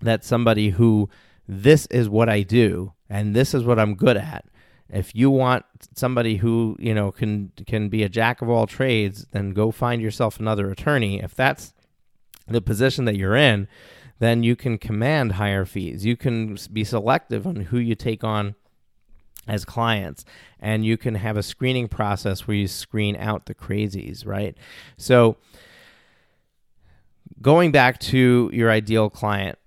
that 0.00 0.24
somebody 0.24 0.70
who 0.70 1.08
this 1.46 1.86
is 1.86 2.08
what 2.08 2.28
I 2.28 2.42
do 2.42 2.92
and 3.08 3.34
this 3.34 3.54
is 3.54 3.64
what 3.64 3.78
I'm 3.78 3.94
good 3.94 4.16
at 4.16 4.46
if 4.94 5.14
you 5.14 5.28
want 5.28 5.64
somebody 5.94 6.36
who 6.36 6.76
you 6.78 6.94
know 6.94 7.10
can 7.10 7.52
can 7.66 7.88
be 7.88 8.02
a 8.02 8.08
jack 8.08 8.40
of 8.40 8.48
all 8.48 8.66
trades 8.66 9.26
then 9.32 9.50
go 9.50 9.70
find 9.70 10.00
yourself 10.00 10.38
another 10.38 10.70
attorney. 10.70 11.20
If 11.20 11.34
that's 11.34 11.74
the 12.46 12.62
position 12.62 13.04
that 13.06 13.16
you're 13.16 13.36
in 13.36 13.68
then 14.20 14.44
you 14.44 14.54
can 14.54 14.78
command 14.78 15.32
higher 15.32 15.64
fees. 15.64 16.06
You 16.06 16.16
can 16.16 16.56
be 16.72 16.84
selective 16.84 17.46
on 17.46 17.56
who 17.56 17.78
you 17.78 17.96
take 17.96 18.22
on 18.22 18.54
as 19.46 19.64
clients 19.64 20.24
and 20.60 20.86
you 20.86 20.96
can 20.96 21.16
have 21.16 21.36
a 21.36 21.42
screening 21.42 21.88
process 21.88 22.46
where 22.46 22.56
you 22.56 22.68
screen 22.68 23.16
out 23.16 23.46
the 23.46 23.54
crazies 23.54 24.24
right? 24.24 24.56
So 24.96 25.36
going 27.42 27.72
back 27.72 27.98
to 27.98 28.48
your 28.52 28.70
ideal 28.70 29.10
client 29.10 29.58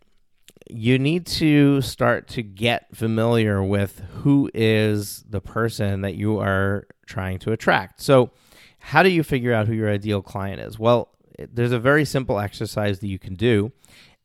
you 0.70 1.00
need 1.00 1.26
to 1.26 1.82
start 1.82 2.28
to 2.30 2.44
get 2.44 2.96
familiar 2.96 3.64
with 3.64 4.00
who 4.22 4.50
is 4.54 5.24
the 5.30 5.42
person 5.42 6.02
that 6.02 6.16
you 6.16 6.40
are 6.40 6.88
trying 7.06 7.40
to 7.40 7.52
attract. 7.52 8.02
So, 8.02 8.32
how 8.80 9.04
do 9.04 9.10
you 9.10 9.24
figure 9.24 9.54
out 9.54 9.68
who 9.68 9.74
your 9.74 9.90
ideal 9.90 10.22
client 10.22 10.62
is? 10.62 10.80
Well, 10.80 11.10
there's 11.38 11.72
a 11.72 11.80
very 11.80 12.06
simple 12.06 12.40
exercise 12.40 13.00
that 13.00 13.08
you 13.08 13.20
can 13.20 13.36
do, 13.36 13.72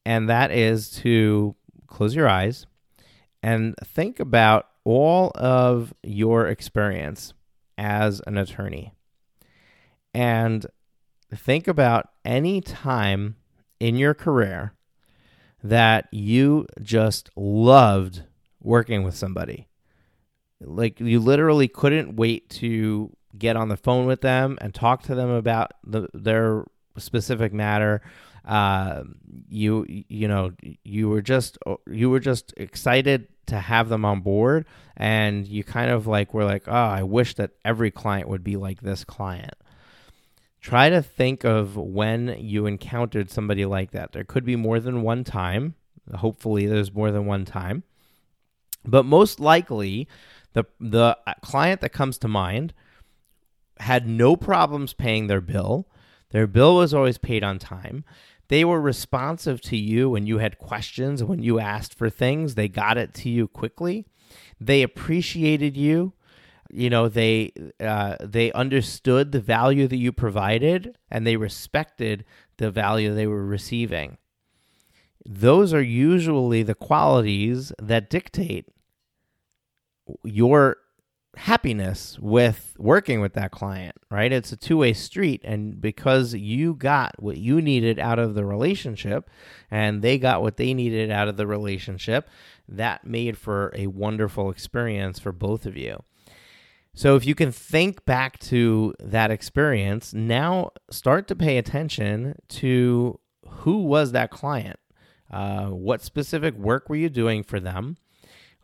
and 0.05 0.29
that 0.29 0.51
is 0.51 0.91
to 0.91 1.55
close 1.87 2.15
your 2.15 2.29
eyes 2.29 2.67
and 3.43 3.75
think 3.85 4.21
about 4.21 4.69
all 4.85 5.33
of 5.35 5.93
your 6.03 6.47
experience 6.47 7.35
as 7.77 8.21
an 8.27 8.39
attorney. 8.39 8.95
And 10.15 10.67
think 11.35 11.67
about 11.67 12.11
any 12.25 12.61
time 12.61 13.37
in 13.81 13.97
your 13.97 14.15
career 14.15 14.75
that 15.63 16.09
you 16.13 16.67
just 16.81 17.31
loved 17.37 18.23
working 18.61 19.03
with 19.03 19.15
somebody. 19.15 19.69
Like 20.61 21.01
you 21.01 21.21
literally 21.21 21.69
couldn't 21.69 22.17
wait 22.17 22.51
to 22.51 23.17
get 23.37 23.57
on 23.57 23.69
the 23.69 23.77
phone 23.77 24.07
with 24.07 24.21
them 24.21 24.59
and 24.61 24.75
talk 24.75 25.03
to 25.05 25.15
them 25.15 25.31
about 25.31 25.73
the, 25.85 26.09
their 26.15 26.65
specific 26.99 27.53
matter. 27.53 28.03
Uh, 28.45 29.05
you 29.49 29.87
you 30.09 30.27
know 30.27 30.53
you 30.83 31.09
were 31.09 31.23
just 31.23 31.59
you 31.87 32.11
were 32.11 32.19
just 32.19 32.53
excited 32.57 33.29
to 33.47 33.59
have 33.59 33.89
them 33.89 34.05
on 34.05 34.21
board, 34.21 34.67
and 34.97 35.47
you 35.47 35.63
kind 35.63 35.91
of 35.91 36.09
like 36.09 36.35
were 36.35 36.45
like, 36.45 36.65
oh, 36.67 36.73
I 36.73 37.05
wish 37.05 37.35
that 37.35 37.53
every 37.65 37.93
client 37.93 38.29
would 38.29 38.43
be 38.43 38.57
like 38.57 38.81
this 38.81 39.05
client 39.05 39.55
try 40.63 40.89
to 40.89 41.03
think 41.03 41.45
of 41.45 41.77
when 41.77 42.37
you 42.39 42.67
encountered 42.67 43.31
somebody 43.31 43.67
like 43.67 43.91
that. 43.91 44.13
There 44.13 44.25
could 44.25 44.45
be 44.45 44.57
more 44.57 44.81
than 44.81 45.03
one 45.03 45.25
time. 45.25 45.75
Hopefully, 46.15 46.67
there's 46.67 46.95
more 46.95 47.11
than 47.11 47.27
one 47.27 47.45
time. 47.45 47.83
But 48.85 49.05
most 49.05 49.41
likely, 49.41 50.09
the 50.55 50.65
the 50.81 51.19
uh, 51.27 51.35
client 51.43 51.81
that 51.83 51.93
comes 51.93 52.17
to 52.19 52.29
mind 52.29 52.73
had 53.79 54.07
no 54.07 54.37
problems 54.37 54.95
paying 54.95 55.27
their 55.27 55.41
bill. 55.41 55.89
Their 56.31 56.47
bill 56.47 56.77
was 56.77 56.95
always 56.95 57.19
paid 57.19 57.45
on 57.45 57.59
time. 57.59 58.05
They 58.49 58.65
were 58.65 58.81
responsive 58.81 59.61
to 59.63 59.77
you 59.77 60.11
when 60.11 60.27
you 60.27 60.39
had 60.39 60.59
questions, 60.59 61.25
when 61.25 61.43
you 61.43 61.59
asked 61.59 61.95
for 61.95 62.11
things. 62.11 62.55
They 62.55 62.69
got 62.69 62.99
it 62.99 63.15
to 63.15 63.29
you 63.29 63.49
quickly. 63.49 64.07
They 64.61 64.83
appreciated 64.83 65.77
you 65.77 66.13
you 66.73 66.91
know 66.91 67.09
they 67.09 67.53
uh, 67.81 68.17
they 68.21 68.51
understood 68.53 69.33
the 69.33 69.41
value 69.41 69.87
that 69.87 69.97
you 69.97 70.13
provided 70.13 70.97
and 71.11 71.27
they 71.27 71.37
respected 71.37 72.25
the 72.57 72.71
value 72.71 73.15
they 73.15 73.27
were 73.27 73.45
receiving. 73.45 74.19
Those 75.25 75.73
are 75.73 75.83
usually 75.83 76.63
the 76.63 76.75
qualities 76.75 77.73
that 77.81 78.11
dictate 78.11 78.67
your 80.25 80.79
happiness 81.37 82.19
with 82.21 82.75
working 82.79 83.21
with 83.21 83.33
that 83.35 83.51
client 83.51 83.97
right? 84.13 84.31
It's 84.31 84.53
a 84.53 84.57
two-way 84.57 84.93
street 84.93 85.41
and 85.43 85.81
because 85.81 86.35
you 86.35 86.75
got 86.75 87.15
what 87.19 87.39
you 87.39 87.63
needed 87.63 87.99
out 87.99 88.19
of 88.19 88.35
the 88.35 88.45
relationship 88.45 89.31
and 89.71 90.03
they 90.03 90.19
got 90.19 90.43
what 90.43 90.59
they 90.59 90.75
needed 90.75 91.11
out 91.11 91.29
of 91.29 91.39
the 91.39 91.47
relationship 91.47 92.29
that 92.69 93.07
made 93.07 93.39
for 93.39 93.73
a 93.75 93.87
wonderful 93.87 94.51
experience 94.51 95.19
for 95.19 95.33
both 95.33 95.65
of 95.65 95.79
you 95.79 96.03
so 96.95 97.17
if 97.17 97.27
you 97.27 97.35
can 97.35 97.53
think 97.53 98.05
back 98.05 98.39
to 98.41 98.95
that 99.01 99.31
experience, 99.31 100.13
now 100.13 100.71
start 100.91 101.27
to 101.29 101.37
pay 101.37 101.57
attention 101.57 102.37
to 102.49 103.19
who 103.47 103.79
was 103.79 104.13
that 104.13 104.31
client. 104.31 104.79
Uh, 105.31 105.69
what 105.69 106.03
specific 106.03 106.55
work 106.55 106.89
were 106.89 106.97
you 106.97 107.09
doing 107.09 107.43
for 107.43 107.59
them? 107.59 107.97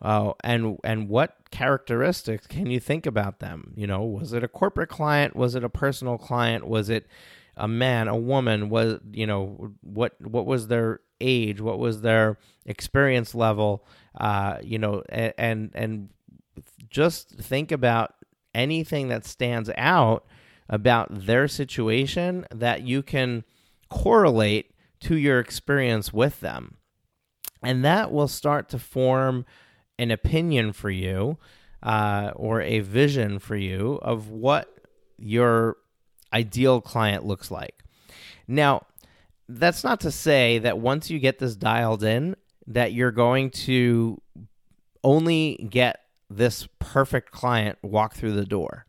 Uh, 0.01 0.33
and 0.45 0.79
and 0.85 1.09
what 1.09 1.37
characteristics 1.51 2.47
can 2.47 2.67
you 2.67 2.79
think 2.79 3.07
about 3.07 3.41
them? 3.41 3.73
You 3.75 3.87
know, 3.87 4.05
was 4.05 4.33
it 4.33 4.45
a 4.45 4.49
corporate 4.49 4.91
client? 4.91 5.35
Was 5.35 5.55
it 5.55 5.65
a 5.65 5.71
personal 5.71 6.19
client? 6.19 6.69
Was 6.69 6.91
it 6.91 7.07
a 7.57 7.67
man, 7.67 8.07
a 8.07 8.17
woman? 8.17 8.69
Was 8.69 9.01
you 9.11 9.27
know 9.27 9.73
what 9.81 10.15
what 10.21 10.47
was 10.47 10.69
their 10.69 11.01
age? 11.21 11.61
What 11.61 11.79
was 11.79 12.03
their 12.03 12.39
experience 12.67 13.35
level? 13.35 13.85
Uh, 14.15 14.59
you 14.63 14.79
know, 14.79 15.03
and, 15.09 15.33
and 15.39 15.71
and 15.75 16.09
just 16.89 17.31
think 17.31 17.73
about 17.73 18.15
anything 18.59 19.09
that 19.09 19.25
stands 19.25 19.71
out 19.77 20.27
about 20.69 21.27
their 21.27 21.49
situation 21.49 22.47
that 22.55 22.83
you 22.83 23.03
can 23.03 23.45
correlate 23.89 24.73
to 25.01 25.17
your 25.17 25.39
experience 25.39 26.13
with 26.13 26.41
them. 26.41 26.77
And 27.63 27.85
that 27.85 28.13
will 28.13 28.29
start 28.29 28.69
to 28.71 28.79
form 28.79 29.47
an 29.99 30.11
opinion 30.11 30.73
for 30.73 30.91
you 30.91 31.39
uh, 31.83 32.33
or 32.37 32.61
a 32.61 32.81
vision 32.81 33.39
for 33.39 33.57
you 33.57 33.99
of 34.03 34.29
what 34.29 34.69
your 35.17 35.77
ideal 36.33 36.81
client 36.81 37.25
looks 37.25 37.51
like. 37.51 37.83
Now, 38.47 38.87
that's 39.49 39.83
not 39.83 40.01
to 40.01 40.11
say 40.11 40.59
that 40.59 40.79
once 40.79 41.11
you 41.11 41.19
get 41.19 41.39
this 41.39 41.57
dialed 41.57 42.03
in, 42.03 42.37
that 42.67 42.93
you're 42.93 43.13
going 43.13 43.51
to 43.51 44.21
only 45.03 45.69
get 45.71 46.01
this 46.31 46.69
perfect 46.79 47.31
client 47.31 47.79
walk 47.83 48.15
through 48.15 48.33
the 48.33 48.45
door. 48.45 48.87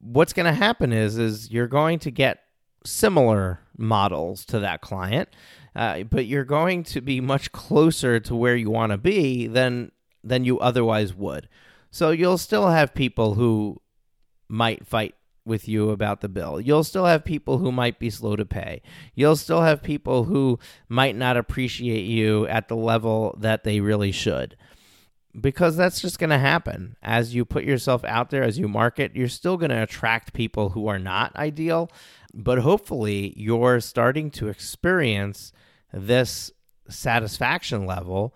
What's 0.00 0.32
going 0.32 0.46
to 0.46 0.58
happen 0.58 0.92
is 0.92 1.16
is 1.18 1.50
you're 1.50 1.68
going 1.68 1.98
to 2.00 2.10
get 2.10 2.40
similar 2.84 3.60
models 3.76 4.44
to 4.46 4.58
that 4.60 4.80
client, 4.80 5.28
uh, 5.76 6.02
but 6.02 6.26
you're 6.26 6.44
going 6.44 6.82
to 6.84 7.00
be 7.00 7.20
much 7.20 7.52
closer 7.52 8.18
to 8.20 8.34
where 8.34 8.56
you 8.56 8.70
want 8.70 8.90
to 8.92 8.98
be 8.98 9.46
than 9.46 9.92
than 10.24 10.44
you 10.44 10.58
otherwise 10.58 11.14
would. 11.14 11.48
So 11.90 12.10
you'll 12.10 12.38
still 12.38 12.68
have 12.68 12.94
people 12.94 13.34
who 13.34 13.80
might 14.48 14.86
fight 14.86 15.14
with 15.44 15.68
you 15.68 15.90
about 15.90 16.20
the 16.20 16.28
bill. 16.28 16.60
You'll 16.60 16.84
still 16.84 17.06
have 17.06 17.24
people 17.24 17.58
who 17.58 17.72
might 17.72 17.98
be 17.98 18.10
slow 18.10 18.36
to 18.36 18.44
pay. 18.44 18.82
You'll 19.14 19.36
still 19.36 19.62
have 19.62 19.82
people 19.82 20.24
who 20.24 20.58
might 20.88 21.16
not 21.16 21.36
appreciate 21.36 22.04
you 22.04 22.46
at 22.46 22.68
the 22.68 22.76
level 22.76 23.36
that 23.40 23.64
they 23.64 23.80
really 23.80 24.12
should. 24.12 24.56
Because 25.38 25.76
that's 25.76 26.00
just 26.00 26.18
going 26.18 26.30
to 26.30 26.38
happen. 26.38 26.96
As 27.02 27.34
you 27.34 27.44
put 27.44 27.64
yourself 27.64 28.04
out 28.04 28.30
there, 28.30 28.42
as 28.42 28.58
you 28.58 28.68
market, 28.68 29.16
you're 29.16 29.28
still 29.28 29.56
going 29.56 29.70
to 29.70 29.82
attract 29.82 30.34
people 30.34 30.70
who 30.70 30.88
are 30.88 30.98
not 30.98 31.34
ideal. 31.36 31.90
But 32.34 32.58
hopefully, 32.58 33.32
you're 33.36 33.80
starting 33.80 34.30
to 34.32 34.48
experience 34.48 35.52
this 35.92 36.50
satisfaction 36.88 37.86
level 37.86 38.34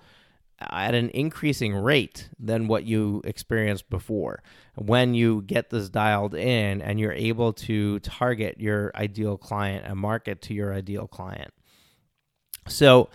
at 0.59 0.95
an 0.95 1.11
increasing 1.11 1.75
rate 1.75 2.29
than 2.39 2.67
what 2.67 2.85
you 2.85 3.21
experienced 3.25 3.91
before. 3.91 4.43
When 4.75 5.15
you 5.15 5.43
get 5.43 5.71
this 5.71 5.89
dialed 5.89 6.35
in 6.35 6.81
and 6.81 6.99
you're 6.99 7.13
able 7.13 7.53
to 7.55 7.99
target 8.01 8.59
your 8.59 8.91
ideal 8.95 9.37
client 9.37 9.85
and 9.87 9.99
market 9.99 10.43
to 10.43 10.55
your 10.55 10.73
ideal 10.73 11.07
client. 11.07 11.53
So, 12.69 13.11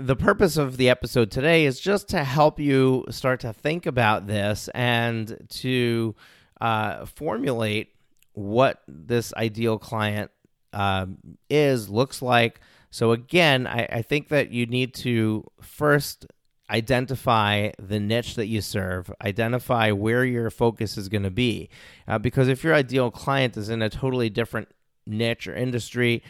the 0.00 0.16
purpose 0.16 0.56
of 0.56 0.76
the 0.76 0.88
episode 0.88 1.30
today 1.30 1.64
is 1.64 1.78
just 1.78 2.08
to 2.08 2.24
help 2.24 2.58
you 2.58 3.04
start 3.10 3.40
to 3.40 3.52
think 3.52 3.86
about 3.86 4.26
this 4.26 4.68
and 4.74 5.46
to 5.48 6.14
uh, 6.60 7.04
formulate 7.04 7.94
what 8.32 8.82
this 8.88 9.34
ideal 9.34 9.78
client 9.78 10.30
um, 10.72 11.18
is, 11.48 11.88
looks 11.88 12.22
like. 12.22 12.60
So, 12.90 13.12
again, 13.12 13.66
I, 13.66 13.86
I 13.90 14.02
think 14.02 14.28
that 14.28 14.50
you 14.50 14.66
need 14.66 14.94
to 14.94 15.44
first 15.60 16.26
identify 16.70 17.70
the 17.78 18.00
niche 18.00 18.36
that 18.36 18.46
you 18.46 18.60
serve, 18.60 19.12
identify 19.22 19.90
where 19.90 20.24
your 20.24 20.50
focus 20.50 20.96
is 20.96 21.08
going 21.08 21.24
to 21.24 21.30
be. 21.30 21.68
Uh, 22.06 22.18
because 22.18 22.48
if 22.48 22.62
your 22.64 22.74
ideal 22.74 23.10
client 23.10 23.56
is 23.56 23.68
in 23.68 23.82
a 23.82 23.90
totally 23.90 24.30
different 24.30 24.68
niche 25.06 25.48
or 25.48 25.54
industry, 25.54 26.22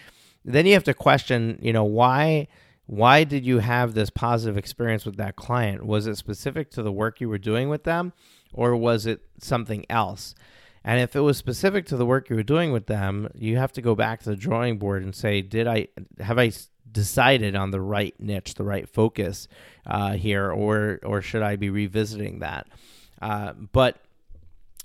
then 0.45 0.67
you 0.67 0.73
have 0.73 0.85
to 0.85 0.95
question, 0.95 1.59
you 1.61 1.73
know, 1.73 1.85
why 1.85 2.49
why 2.91 3.23
did 3.23 3.47
you 3.47 3.61
have 3.61 3.95
this 3.95 4.11
positive 4.11 4.59
experience 4.59 5.07
with 5.07 5.17
that 5.17 5.37
client? 5.37 5.87
Was 5.87 6.09
it 6.09 6.17
specific 6.17 6.73
to 6.73 6.83
the 6.83 6.91
work 6.91 7.21
you 7.21 7.29
were 7.29 7.39
doing 7.39 7.69
with 7.69 7.85
them 7.85 8.13
or 8.53 8.75
was 8.75 9.07
it 9.07 9.21
something 9.39 9.87
else? 9.89 10.35
And 10.83 11.01
if 11.01 11.15
it 11.15 11.21
was 11.21 11.37
specific 11.37 11.87
to 11.87 11.97
the 11.97 12.05
work 12.05 12.29
you 12.29 12.35
were 12.35 12.43
doing 12.43 12.73
with 12.73 12.87
them, 12.87 13.29
you 13.33 13.59
have 13.59 13.71
to 13.75 13.81
go 13.81 13.95
back 13.95 14.23
to 14.23 14.31
the 14.31 14.35
drawing 14.35 14.77
board 14.77 15.05
and 15.05 15.15
say, 15.15 15.41
did 15.41 15.69
I 15.69 15.87
have 16.19 16.37
I 16.37 16.51
decided 16.91 17.55
on 17.55 17.71
the 17.71 17.81
right 17.81 18.13
niche, 18.19 18.55
the 18.55 18.65
right 18.65 18.89
focus 18.89 19.47
uh, 19.87 20.15
here, 20.15 20.51
or 20.51 20.99
or 21.05 21.23
should 21.23 21.43
I 21.43 21.55
be 21.55 21.71
revisiting 21.71 22.41
that? 22.41 22.67
Uh, 23.23 23.53
but 23.53 23.99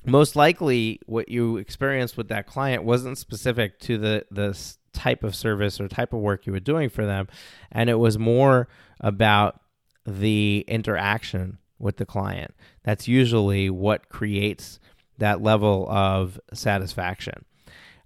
most 0.05 0.35
likely, 0.35 0.99
what 1.07 1.29
you 1.29 1.57
experienced 1.57 2.17
with 2.17 2.27
that 2.27 2.45
client 2.45 2.83
wasn't 2.83 3.17
specific 3.17 3.79
to 3.79 3.97
the 3.97 4.25
the 4.29 4.53
type 4.95 5.23
of 5.23 5.35
service 5.35 5.79
or 5.79 5.87
type 5.87 6.13
of 6.13 6.19
work 6.19 6.45
you 6.45 6.53
were 6.53 6.59
doing 6.59 6.89
for 6.89 7.05
them, 7.05 7.27
and 7.71 7.89
it 7.89 7.99
was 7.99 8.17
more 8.17 8.67
about 8.99 9.59
the 10.05 10.65
interaction 10.67 11.57
with 11.77 11.97
the 11.97 12.05
client. 12.05 12.53
That's 12.83 13.07
usually 13.07 13.69
what 13.69 14.09
creates 14.09 14.79
that 15.17 15.41
level 15.41 15.87
of 15.89 16.39
satisfaction. 16.53 17.45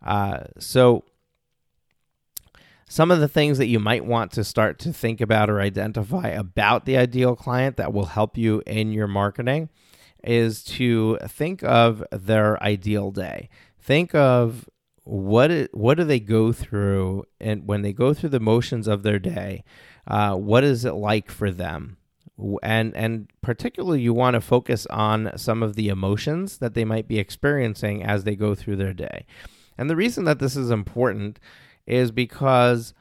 Uh, 0.05 0.45
so 0.57 1.03
some 2.87 3.11
of 3.11 3.19
the 3.19 3.27
things 3.27 3.59
that 3.59 3.67
you 3.67 3.79
might 3.79 4.03
want 4.03 4.31
to 4.31 4.43
start 4.43 4.79
to 4.79 4.91
think 4.91 5.21
about 5.21 5.49
or 5.49 5.61
identify 5.61 6.29
about 6.29 6.85
the 6.85 6.97
ideal 6.97 7.35
client 7.35 7.77
that 7.77 7.93
will 7.93 8.05
help 8.05 8.37
you 8.37 8.63
in 8.65 8.91
your 8.91 9.07
marketing 9.07 9.69
is 10.23 10.63
to 10.63 11.17
think 11.27 11.63
of 11.63 12.03
their 12.11 12.61
ideal 12.63 13.11
day. 13.11 13.49
Think 13.79 14.13
of 14.15 14.67
what 15.09 15.49
it, 15.49 15.75
what 15.75 15.95
do 15.95 16.03
they 16.03 16.19
go 16.19 16.51
through, 16.51 17.23
and 17.41 17.67
when 17.67 17.81
they 17.81 17.93
go 17.93 18.13
through 18.13 18.29
the 18.29 18.39
motions 18.39 18.87
of 18.87 19.01
their 19.01 19.17
day, 19.17 19.63
uh, 20.05 20.35
what 20.35 20.63
is 20.63 20.85
it 20.85 20.93
like 20.93 21.31
for 21.31 21.49
them? 21.49 21.97
And 22.61 22.95
and 22.95 23.27
particularly, 23.41 24.01
you 24.01 24.13
want 24.13 24.35
to 24.35 24.41
focus 24.41 24.85
on 24.87 25.31
some 25.35 25.63
of 25.63 25.75
the 25.75 25.89
emotions 25.89 26.59
that 26.59 26.75
they 26.75 26.85
might 26.85 27.07
be 27.07 27.17
experiencing 27.17 28.03
as 28.03 28.23
they 28.23 28.35
go 28.35 28.53
through 28.53 28.75
their 28.75 28.93
day. 28.93 29.25
And 29.79 29.89
the 29.89 29.95
reason 29.95 30.25
that 30.25 30.37
this 30.37 30.55
is 30.55 30.69
important 30.69 31.39
is 31.87 32.11
because 32.11 32.93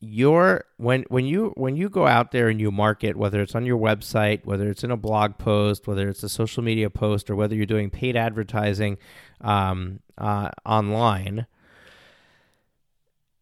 your 0.00 0.64
when 0.76 1.04
when 1.08 1.24
you 1.24 1.52
when 1.56 1.76
you 1.76 1.88
go 1.88 2.06
out 2.06 2.30
there 2.30 2.48
and 2.48 2.60
you 2.60 2.70
market 2.70 3.16
whether 3.16 3.40
it's 3.40 3.54
on 3.54 3.64
your 3.64 3.78
website 3.78 4.44
whether 4.44 4.68
it's 4.68 4.84
in 4.84 4.90
a 4.90 4.96
blog 4.96 5.38
post 5.38 5.86
whether 5.86 6.08
it's 6.08 6.22
a 6.22 6.28
social 6.28 6.62
media 6.62 6.90
post 6.90 7.30
or 7.30 7.36
whether 7.36 7.54
you're 7.54 7.66
doing 7.66 7.90
paid 7.90 8.16
advertising 8.16 8.98
um, 9.40 10.00
uh, 10.18 10.50
online 10.66 11.46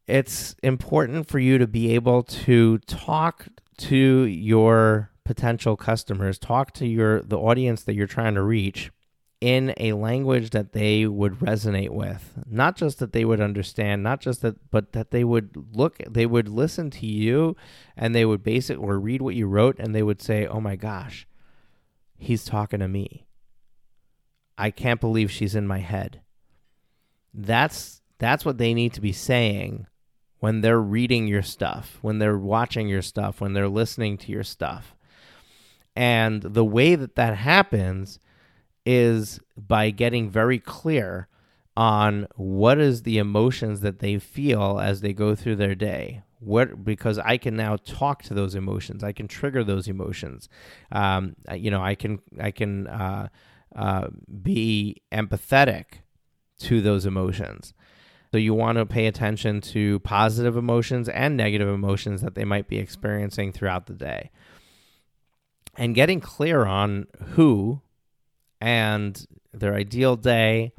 it's 0.07 0.55
important 0.63 1.27
for 1.27 1.39
you 1.39 1.59
to 1.59 1.67
be 1.67 1.95
able 1.95 2.23
to 2.23 2.79
talk 2.79 3.49
to 3.77 4.25
your 4.25 5.11
potential 5.25 5.77
customers 5.77 6.39
talk 6.39 6.73
to 6.73 6.87
your 6.87 7.23
the 7.23 7.39
audience 7.39 7.83
that 7.83 7.95
you're 7.95 8.07
trying 8.07 8.35
to 8.35 8.43
reach 8.43 8.93
in 9.43 9.75
a 9.77 9.93
language 9.93 10.51
that 10.51 10.73
they 10.73 11.05
would 11.05 11.33
resonate 11.41 11.91
with. 11.91 12.39
Not 12.47 12.77
just 12.77 13.01
that 13.01 13.13
they 13.13 13.25
would 13.25 13.41
understand 13.41 14.05
not 14.05 14.21
just 14.21 14.41
that 14.43 14.71
but 14.71 14.93
that 14.93 15.11
they 15.11 15.25
would 15.25 15.51
look 15.73 15.99
they 16.09 16.27
would 16.27 16.49
listen 16.49 16.91
to 16.91 17.07
you 17.07 17.57
and 17.97 18.15
they 18.15 18.25
would 18.25 18.45
base 18.45 18.71
it 18.71 18.77
or 18.77 19.01
read 19.01 19.21
what 19.21 19.35
you 19.35 19.49
wrote 19.49 19.81
and 19.81 19.95
they 19.95 20.03
would 20.05 20.23
say 20.23 20.47
oh 20.47 20.61
my 20.61 20.77
gosh 20.77 21.27
he's 22.17 22.45
talking 22.45 22.79
to 22.79 22.87
me. 22.87 23.27
I 24.57 24.71
can't 24.71 25.01
believe 25.01 25.29
she's 25.29 25.57
in 25.57 25.67
my 25.67 25.81
head. 25.81 26.21
That's 27.35 28.01
that's 28.19 28.45
what 28.45 28.59
they 28.59 28.75
need 28.75 28.93
to 28.93 29.01
be 29.01 29.13
saying 29.13 29.89
when 30.39 30.61
they're 30.61 30.81
reading 30.81 31.27
your 31.27 31.43
stuff 31.43 31.99
when 32.01 32.21
they're 32.21 32.39
watching 32.39 32.87
your 32.87 33.03
stuff 33.03 33.41
when 33.41 33.55
they're 33.55 33.69
listening 33.69 34.19
to 34.19 34.31
your 34.31 34.45
stuff. 34.45 34.95
And 35.97 36.43
the 36.43 36.65
way 36.65 36.95
that 36.95 37.17
that 37.17 37.37
happens 37.37 38.21
is 38.85 39.41
by 39.57 39.91
getting 39.91 40.31
very 40.31 40.59
clear 40.59 41.29
on 41.77 42.27
what 42.37 42.79
is 42.79 43.03
the 43.03 43.19
emotions 43.19 43.81
that 43.81 44.01
they 44.01 44.19
feel 44.19 44.79
as 44.81 45.01
they 45.01 45.13
go 45.13 45.35
through 45.35 45.57
their 45.57 45.75
day. 45.75 46.23
What 46.41 46.85
because 46.85 47.19
i 47.19 47.37
can 47.37 47.55
now 47.55 47.77
talk 47.77 48.23
to 48.25 48.35
those 48.35 48.55
emotions. 48.55 49.05
I 49.05 49.13
can 49.13 49.29
trigger 49.29 49.63
those 49.63 49.89
emotions. 49.89 50.49
Um, 50.91 51.37
you 51.55 51.71
know 51.71 51.83
i 51.83 51.95
can 51.95 52.21
i 52.41 52.51
can 52.51 52.89
uh, 52.89 53.29
uh, 53.75 54.09
be 54.43 55.03
empathetic 55.13 55.85
to 56.61 56.81
those 56.81 57.07
emotions. 57.07 57.75
So 58.33 58.39
you 58.39 58.55
want 58.55 58.79
to 58.79 58.87
pay 58.87 59.07
attention 59.07 59.61
to 59.61 60.01
positive 60.01 60.57
emotions 60.57 61.09
and 61.09 61.37
negative 61.37 61.69
emotions 61.69 62.23
that 62.23 62.35
they 62.35 62.45
might 62.45 62.67
be 62.67 62.79
experiencing 62.79 63.53
throughout 63.53 63.87
the 63.87 63.93
day. 63.93 64.31
And 65.77 65.95
getting 65.95 66.21
clear 66.21 66.65
on 66.65 67.07
who 67.35 67.83
and 68.63 69.27
their 69.53 69.75
ideal 69.75 70.15
day 70.15 70.73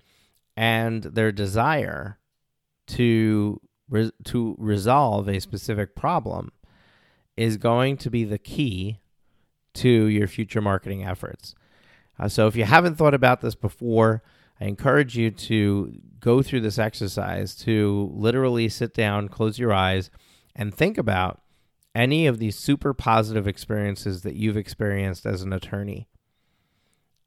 and 0.55 1.03
their 1.03 1.33
desire 1.33 2.17
to 2.87 3.59
re- 3.89 4.11
to 4.23 4.55
resolve 4.57 5.27
a 5.27 5.41
specific 5.41 5.93
problem 5.93 6.53
is 7.35 7.57
going 7.57 7.97
to 7.97 8.09
be 8.09 8.23
the 8.23 8.37
key 8.37 9.01
to 9.73 9.89
your 9.89 10.27
future 10.27 10.61
marketing 10.61 11.03
efforts. 11.03 11.55
Uh, 12.17 12.29
so 12.29 12.47
if 12.47 12.55
you 12.55 12.63
haven't 12.63 12.95
thought 12.95 13.13
about 13.13 13.41
this 13.41 13.55
before, 13.55 14.23
I 14.61 14.65
encourage 14.65 15.17
you 15.17 15.29
to 15.31 15.93
go 16.21 16.41
through 16.41 16.61
this 16.61 16.79
exercise 16.79 17.53
to 17.57 18.09
literally 18.13 18.69
sit 18.69 18.93
down, 18.93 19.27
close 19.27 19.59
your 19.59 19.73
eyes, 19.73 20.09
and 20.55 20.73
think 20.73 20.97
about 20.97 21.41
any 21.93 22.27
of 22.27 22.39
these 22.39 22.57
super 22.57 22.93
positive 22.93 23.45
experiences 23.45 24.21
that 24.21 24.35
you've 24.35 24.55
experienced 24.55 25.25
as 25.25 25.41
an 25.41 25.51
attorney. 25.51 26.07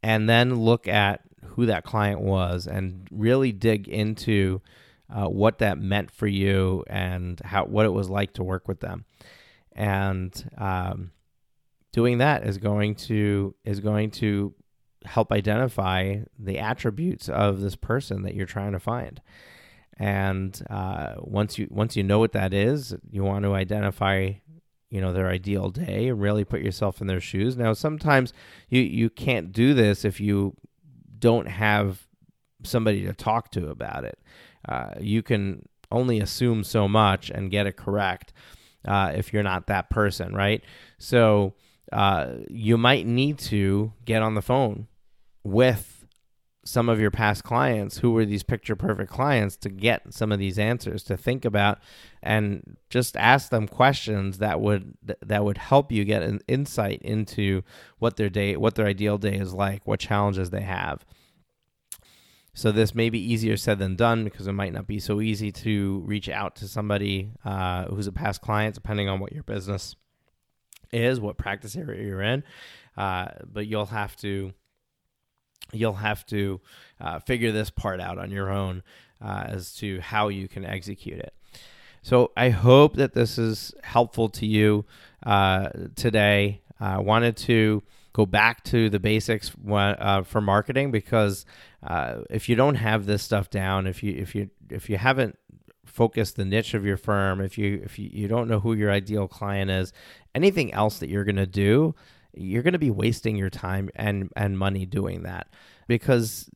And 0.07 0.29
then 0.29 0.55
look 0.55 0.87
at 0.87 1.23
who 1.45 1.67
that 1.67 1.83
client 1.83 2.21
was 2.21 2.69
and 2.69 3.09
really 3.11 3.51
dig 3.51 3.89
into 3.89 4.63
uh, 5.13 5.27
what 5.27 5.59
that 5.59 5.79
meant 5.79 6.13
for 6.13 6.29
you 6.29 6.85
and 6.87 7.41
how 7.41 7.65
what 7.65 7.87
it 7.87 7.93
was 7.93 8.09
like 8.09 8.33
to 8.35 8.45
work 8.45 8.69
with 8.69 8.79
them. 8.79 9.05
And 9.73 10.49
um, 10.59 11.11
doing 11.91 12.19
that 12.19 12.47
is 12.47 12.57
going 12.57 12.95
to 13.07 13.57
is 13.65 13.81
going 13.81 14.13
to 14.13 14.55
help 15.05 15.33
identify 15.33 16.19
the 16.39 16.61
attributes 16.61 17.29
of 17.29 17.61
this 17.61 17.75
person 17.75 18.23
that 18.23 18.37
you're 18.37 18.47
trying 18.47 18.73
to 18.73 18.81
find. 18.81 19.21
And 19.99 20.57
uh, 20.71 21.15
once 21.19 21.59
you 21.59 21.67
once 21.69 21.97
you 21.97 22.05
know 22.05 22.21
what 22.21 22.33
that 22.33 22.55
is, 22.55 22.95
you 23.11 23.25
want 23.25 23.45
to 23.45 23.55
identify, 23.55 24.35
you 24.91 25.01
know, 25.01 25.13
their 25.13 25.29
ideal 25.29 25.71
day 25.71 26.09
and 26.09 26.21
really 26.21 26.45
put 26.45 26.61
yourself 26.61 27.01
in 27.01 27.07
their 27.07 27.21
shoes. 27.21 27.57
Now, 27.57 27.73
sometimes 27.73 28.33
you 28.69 28.81
you 28.81 29.11
can't 29.11 29.53
do 29.53 29.75
this 29.75 30.05
if 30.05 30.21
you 30.21 30.57
don't 31.19 31.49
have 31.49 32.07
somebody 32.63 33.05
to 33.07 33.13
talk 33.13 33.51
to 33.53 33.69
about 33.69 34.05
it. 34.05 34.19
Uh, 34.69 34.91
you 35.01 35.23
can 35.23 35.69
only 35.91 36.21
assume 36.21 36.65
so 36.65 36.89
much 36.89 37.31
and 37.31 37.51
get 37.51 37.67
it 37.67 37.77
correct 37.77 38.33
uh, 38.87 39.13
if 39.15 39.33
you're 39.33 39.43
not 39.43 39.67
that 39.67 39.91
person, 39.91 40.35
right? 40.35 40.63
So 40.99 41.55
uh, 41.93 42.35
you 42.49 42.77
might 42.77 43.07
need 43.07 43.39
to 43.39 43.93
get 44.05 44.23
on 44.23 44.35
the 44.35 44.43
phone 44.43 44.89
with 45.45 45.96
some 46.67 46.89
of 46.89 46.99
your 46.99 47.13
past 47.13 47.45
clients 47.45 47.99
who 47.99 48.11
were 48.11 48.25
these 48.25 48.43
picture 48.43 48.75
perfect 48.75 49.11
clients 49.11 49.57
to 49.57 49.69
get 49.69 50.13
some 50.13 50.33
of 50.33 50.39
these 50.39 50.59
answers 50.59 51.05
to 51.05 51.17
think 51.17 51.45
about 51.45 51.79
and 52.23 52.77
just 52.91 53.17
ask 53.17 53.51
them 53.51 53.69
questions 53.69 54.39
that 54.39 54.61
would 54.61 54.95
that 55.25 55.45
would 55.45 55.59
help 55.59 55.93
you 55.93 56.05
get 56.05 56.23
an 56.23 56.41
insight 56.49 57.01
into 57.03 57.63
what 57.99 58.17
their 58.17 58.29
day 58.29 58.57
what 58.57 58.75
their 58.75 58.87
ideal 58.87 59.17
day 59.17 59.37
is 59.37 59.55
like 59.55 59.87
what 59.87 60.01
challenges 60.01 60.51
they 60.51 60.63
have. 60.63 61.07
So 62.53 62.73
this 62.73 62.95
may 62.95 63.11
be 63.11 63.21
easier 63.21 63.57
said 63.57 63.79
than 63.79 63.97
done 63.97 64.25
because 64.25 64.47
it 64.47 64.53
might 64.53 64.73
not 64.73 64.87
be 64.87 64.99
so 64.99 65.21
easy 65.21 65.53
to 65.53 66.03
reach 66.07 66.29
out 66.29 66.57
to 66.57 66.69
somebody 66.69 67.31
uh, 67.45 67.85
who's 67.85 68.07
a 68.07 68.13
past 68.13 68.41
client 68.41 68.75
depending 68.75 69.09
on 69.09 69.21
what 69.21 69.33
your 69.33 69.43
business 69.43 69.95
is 70.93 71.21
what 71.21 71.37
practice 71.37 71.77
area 71.77 72.05
you're 72.05 72.23
in. 72.23 72.43
Uh, 72.97 73.29
but 73.45 73.67
you'll 73.67 73.87
have 73.87 74.17
to 74.17 74.53
you'll 75.77 75.95
have 75.95 76.25
to 76.27 76.61
uh, 77.01 77.19
figure 77.21 77.53
this 77.53 77.71
part 77.71 78.01
out 78.01 78.19
on 78.19 78.31
your 78.31 78.51
own 78.51 78.83
uh, 79.21 79.45
as 79.49 79.75
to 79.77 80.01
how 80.01 80.29
you 80.29 80.49
can 80.49 80.65
execute 80.65 81.19
it. 81.19 81.33
So 82.03 82.31
I 82.37 82.51
hope 82.51 82.95
that 82.97 83.15
this 83.15 83.39
is 83.39 83.75
helpful 83.83 84.29
to 84.31 84.47
you 84.47 84.85
uh, 85.25 85.71
today. 85.97 86.61
I 86.79 86.99
wanted 86.99 87.37
to 87.39 87.83
go 88.13 88.25
back 88.25 88.63
to 88.65 88.89
the 88.89 89.01
basics 89.01 89.51
uh, 89.69 90.23
for 90.23 90.41
marketing 90.41 90.91
because 90.91 91.45
uh, 91.83 92.19
if 92.31 92.49
you 92.49 92.55
don't 92.57 92.77
have 92.77 93.07
this 93.07 93.23
stuff 93.23 93.51
down, 93.51 93.87
if 93.87 94.03
you 94.03 94.15
if 94.17 94.35
you 94.35 94.51
if 94.71 94.89
you 94.89 94.97
haven't 94.99 95.37
focused 95.85 96.37
the 96.37 96.45
niche 96.45 96.75
of 96.75 96.85
your 96.85 96.97
firm, 96.97 97.41
if 97.41 97.59
you 97.59 97.81
if 97.85 97.99
you, 97.99 98.09
you 98.13 98.29
don't 98.29 98.49
know 98.49 98.61
who 98.61 98.73
your 98.73 98.91
ideal 98.91 99.27
client 99.27 99.71
is, 99.71 99.93
anything 100.35 100.73
else 100.73 100.99
that 101.01 101.09
you're 101.09 101.25
going 101.25 101.37
to 101.37 101.47
do 101.47 101.95
you're 102.37 102.63
going 102.63 102.73
to 102.73 102.79
be 102.79 102.91
wasting 102.91 103.37
your 103.37 103.51
time 103.51 103.91
and 103.97 104.31
and 104.37 104.59
money 104.59 104.87
doing 104.87 105.23
that 105.23 105.49
because 105.89 106.49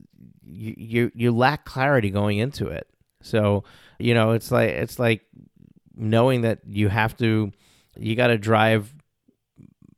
you, 0.43 0.75
you 0.77 1.11
you 1.13 1.31
lack 1.31 1.65
clarity 1.65 2.09
going 2.09 2.37
into 2.37 2.67
it. 2.67 2.87
So, 3.21 3.63
you 3.99 4.13
know, 4.13 4.31
it's 4.31 4.51
like 4.51 4.69
it's 4.69 4.99
like 4.99 5.21
knowing 5.95 6.41
that 6.41 6.59
you 6.65 6.89
have 6.89 7.15
to 7.17 7.51
you 7.97 8.15
got 8.15 8.27
to 8.27 8.37
drive 8.37 8.93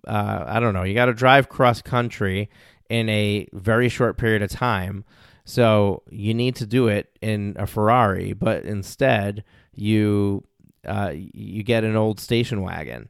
uh, 0.07 0.43
I 0.47 0.59
don't 0.59 0.73
know, 0.73 0.83
you 0.83 0.93
got 0.93 1.05
to 1.05 1.13
drive 1.13 1.49
cross 1.49 1.81
country 1.81 2.49
in 2.89 3.07
a 3.09 3.47
very 3.53 3.87
short 3.89 4.17
period 4.17 4.41
of 4.41 4.49
time. 4.49 5.05
So, 5.45 6.03
you 6.09 6.33
need 6.33 6.55
to 6.57 6.65
do 6.65 6.87
it 6.87 7.17
in 7.21 7.55
a 7.57 7.67
Ferrari, 7.67 8.33
but 8.33 8.63
instead 8.63 9.43
you 9.73 10.43
uh, 10.85 11.11
you 11.13 11.63
get 11.63 11.83
an 11.83 11.95
old 11.95 12.19
station 12.19 12.61
wagon 12.61 13.09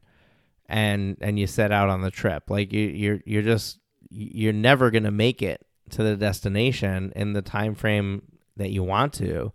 and 0.68 1.16
and 1.20 1.38
you 1.38 1.46
set 1.46 1.72
out 1.72 1.88
on 1.88 2.02
the 2.02 2.10
trip. 2.10 2.50
Like 2.50 2.72
you, 2.72 2.86
you're 2.88 3.20
you're 3.24 3.42
just 3.42 3.78
you're 4.10 4.52
never 4.52 4.90
gonna 4.90 5.10
make 5.10 5.42
it 5.42 5.64
to 5.90 6.02
the 6.02 6.16
destination 6.16 7.12
in 7.14 7.32
the 7.32 7.42
time 7.42 7.74
frame 7.74 8.22
that 8.56 8.70
you 8.70 8.82
want 8.82 9.12
to. 9.14 9.52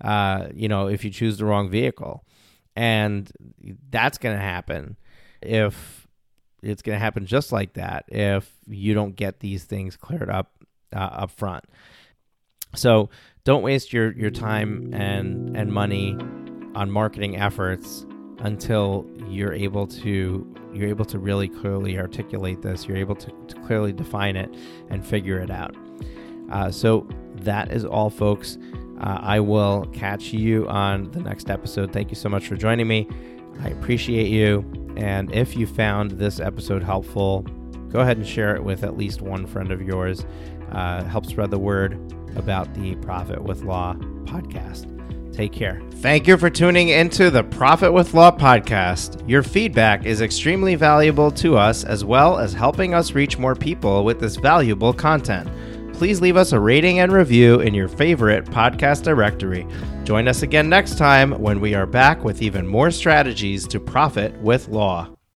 Uh, 0.00 0.48
you 0.54 0.68
know, 0.68 0.88
if 0.88 1.04
you 1.04 1.10
choose 1.10 1.38
the 1.38 1.44
wrong 1.44 1.70
vehicle, 1.70 2.24
and 2.76 3.30
that's 3.90 4.18
gonna 4.18 4.38
happen 4.38 4.96
if 5.40 6.06
it's 6.62 6.82
gonna 6.82 6.98
happen 6.98 7.26
just 7.26 7.50
like 7.50 7.74
that 7.74 8.04
if 8.08 8.50
you 8.68 8.94
don't 8.94 9.16
get 9.16 9.40
these 9.40 9.64
things 9.64 9.96
cleared 9.96 10.30
up 10.30 10.52
uh, 10.94 10.98
up 10.98 11.30
front. 11.30 11.64
So 12.74 13.10
don't 13.44 13.62
waste 13.62 13.92
your 13.92 14.12
your 14.12 14.30
time 14.30 14.94
and 14.94 15.56
and 15.56 15.72
money 15.72 16.16
on 16.74 16.90
marketing 16.90 17.36
efforts 17.36 18.06
until 18.42 19.06
you're 19.28 19.52
able 19.52 19.86
to 19.86 20.46
you're 20.72 20.88
able 20.88 21.04
to 21.04 21.18
really 21.18 21.48
clearly 21.48 21.98
articulate 21.98 22.62
this 22.62 22.86
you're 22.86 22.96
able 22.96 23.14
to, 23.14 23.30
to 23.48 23.54
clearly 23.62 23.92
define 23.92 24.36
it 24.36 24.54
and 24.90 25.04
figure 25.04 25.38
it 25.38 25.50
out. 25.50 25.74
Uh, 26.50 26.70
so 26.70 27.08
that 27.36 27.72
is 27.72 27.84
all 27.84 28.10
folks. 28.10 28.58
Uh, 29.00 29.18
i 29.20 29.40
will 29.40 29.86
catch 29.92 30.32
you 30.32 30.68
on 30.68 31.10
the 31.10 31.20
next 31.20 31.50
episode. 31.50 31.92
Thank 31.92 32.10
you 32.10 32.16
so 32.16 32.28
much 32.28 32.46
for 32.46 32.56
joining 32.56 32.86
me. 32.86 33.08
I 33.62 33.68
appreciate 33.68 34.28
you. 34.28 34.64
And 34.96 35.32
if 35.34 35.56
you 35.56 35.66
found 35.66 36.12
this 36.12 36.38
episode 36.38 36.82
helpful 36.82 37.44
go 37.92 38.00
ahead 38.00 38.16
and 38.16 38.26
share 38.26 38.56
it 38.56 38.64
with 38.64 38.82
at 38.82 38.96
least 38.96 39.20
one 39.20 39.46
friend 39.46 39.70
of 39.70 39.82
yours. 39.82 40.24
Uh, 40.72 41.04
help 41.04 41.26
spread 41.26 41.50
the 41.50 41.58
word 41.58 41.92
about 42.34 42.72
the 42.74 42.96
profit 42.96 43.42
with 43.42 43.62
law 43.62 43.94
podcast 44.24 44.91
Take 45.32 45.52
care. 45.52 45.80
Thank 45.96 46.26
you 46.26 46.36
for 46.36 46.50
tuning 46.50 46.90
into 46.90 47.30
the 47.30 47.42
Profit 47.42 47.92
with 47.92 48.12
Law 48.12 48.30
podcast. 48.30 49.26
Your 49.28 49.42
feedback 49.42 50.04
is 50.04 50.20
extremely 50.20 50.74
valuable 50.74 51.30
to 51.32 51.56
us 51.56 51.84
as 51.84 52.04
well 52.04 52.38
as 52.38 52.52
helping 52.52 52.92
us 52.92 53.12
reach 53.12 53.38
more 53.38 53.54
people 53.54 54.04
with 54.04 54.20
this 54.20 54.36
valuable 54.36 54.92
content. 54.92 55.48
Please 55.94 56.20
leave 56.20 56.36
us 56.36 56.52
a 56.52 56.60
rating 56.60 56.98
and 56.98 57.12
review 57.12 57.60
in 57.60 57.72
your 57.72 57.88
favorite 57.88 58.44
podcast 58.46 59.04
directory. 59.04 59.66
Join 60.04 60.28
us 60.28 60.42
again 60.42 60.68
next 60.68 60.98
time 60.98 61.32
when 61.40 61.60
we 61.60 61.74
are 61.74 61.86
back 61.86 62.24
with 62.24 62.42
even 62.42 62.66
more 62.66 62.90
strategies 62.90 63.66
to 63.68 63.80
profit 63.80 64.36
with 64.40 64.68
law. 64.68 65.08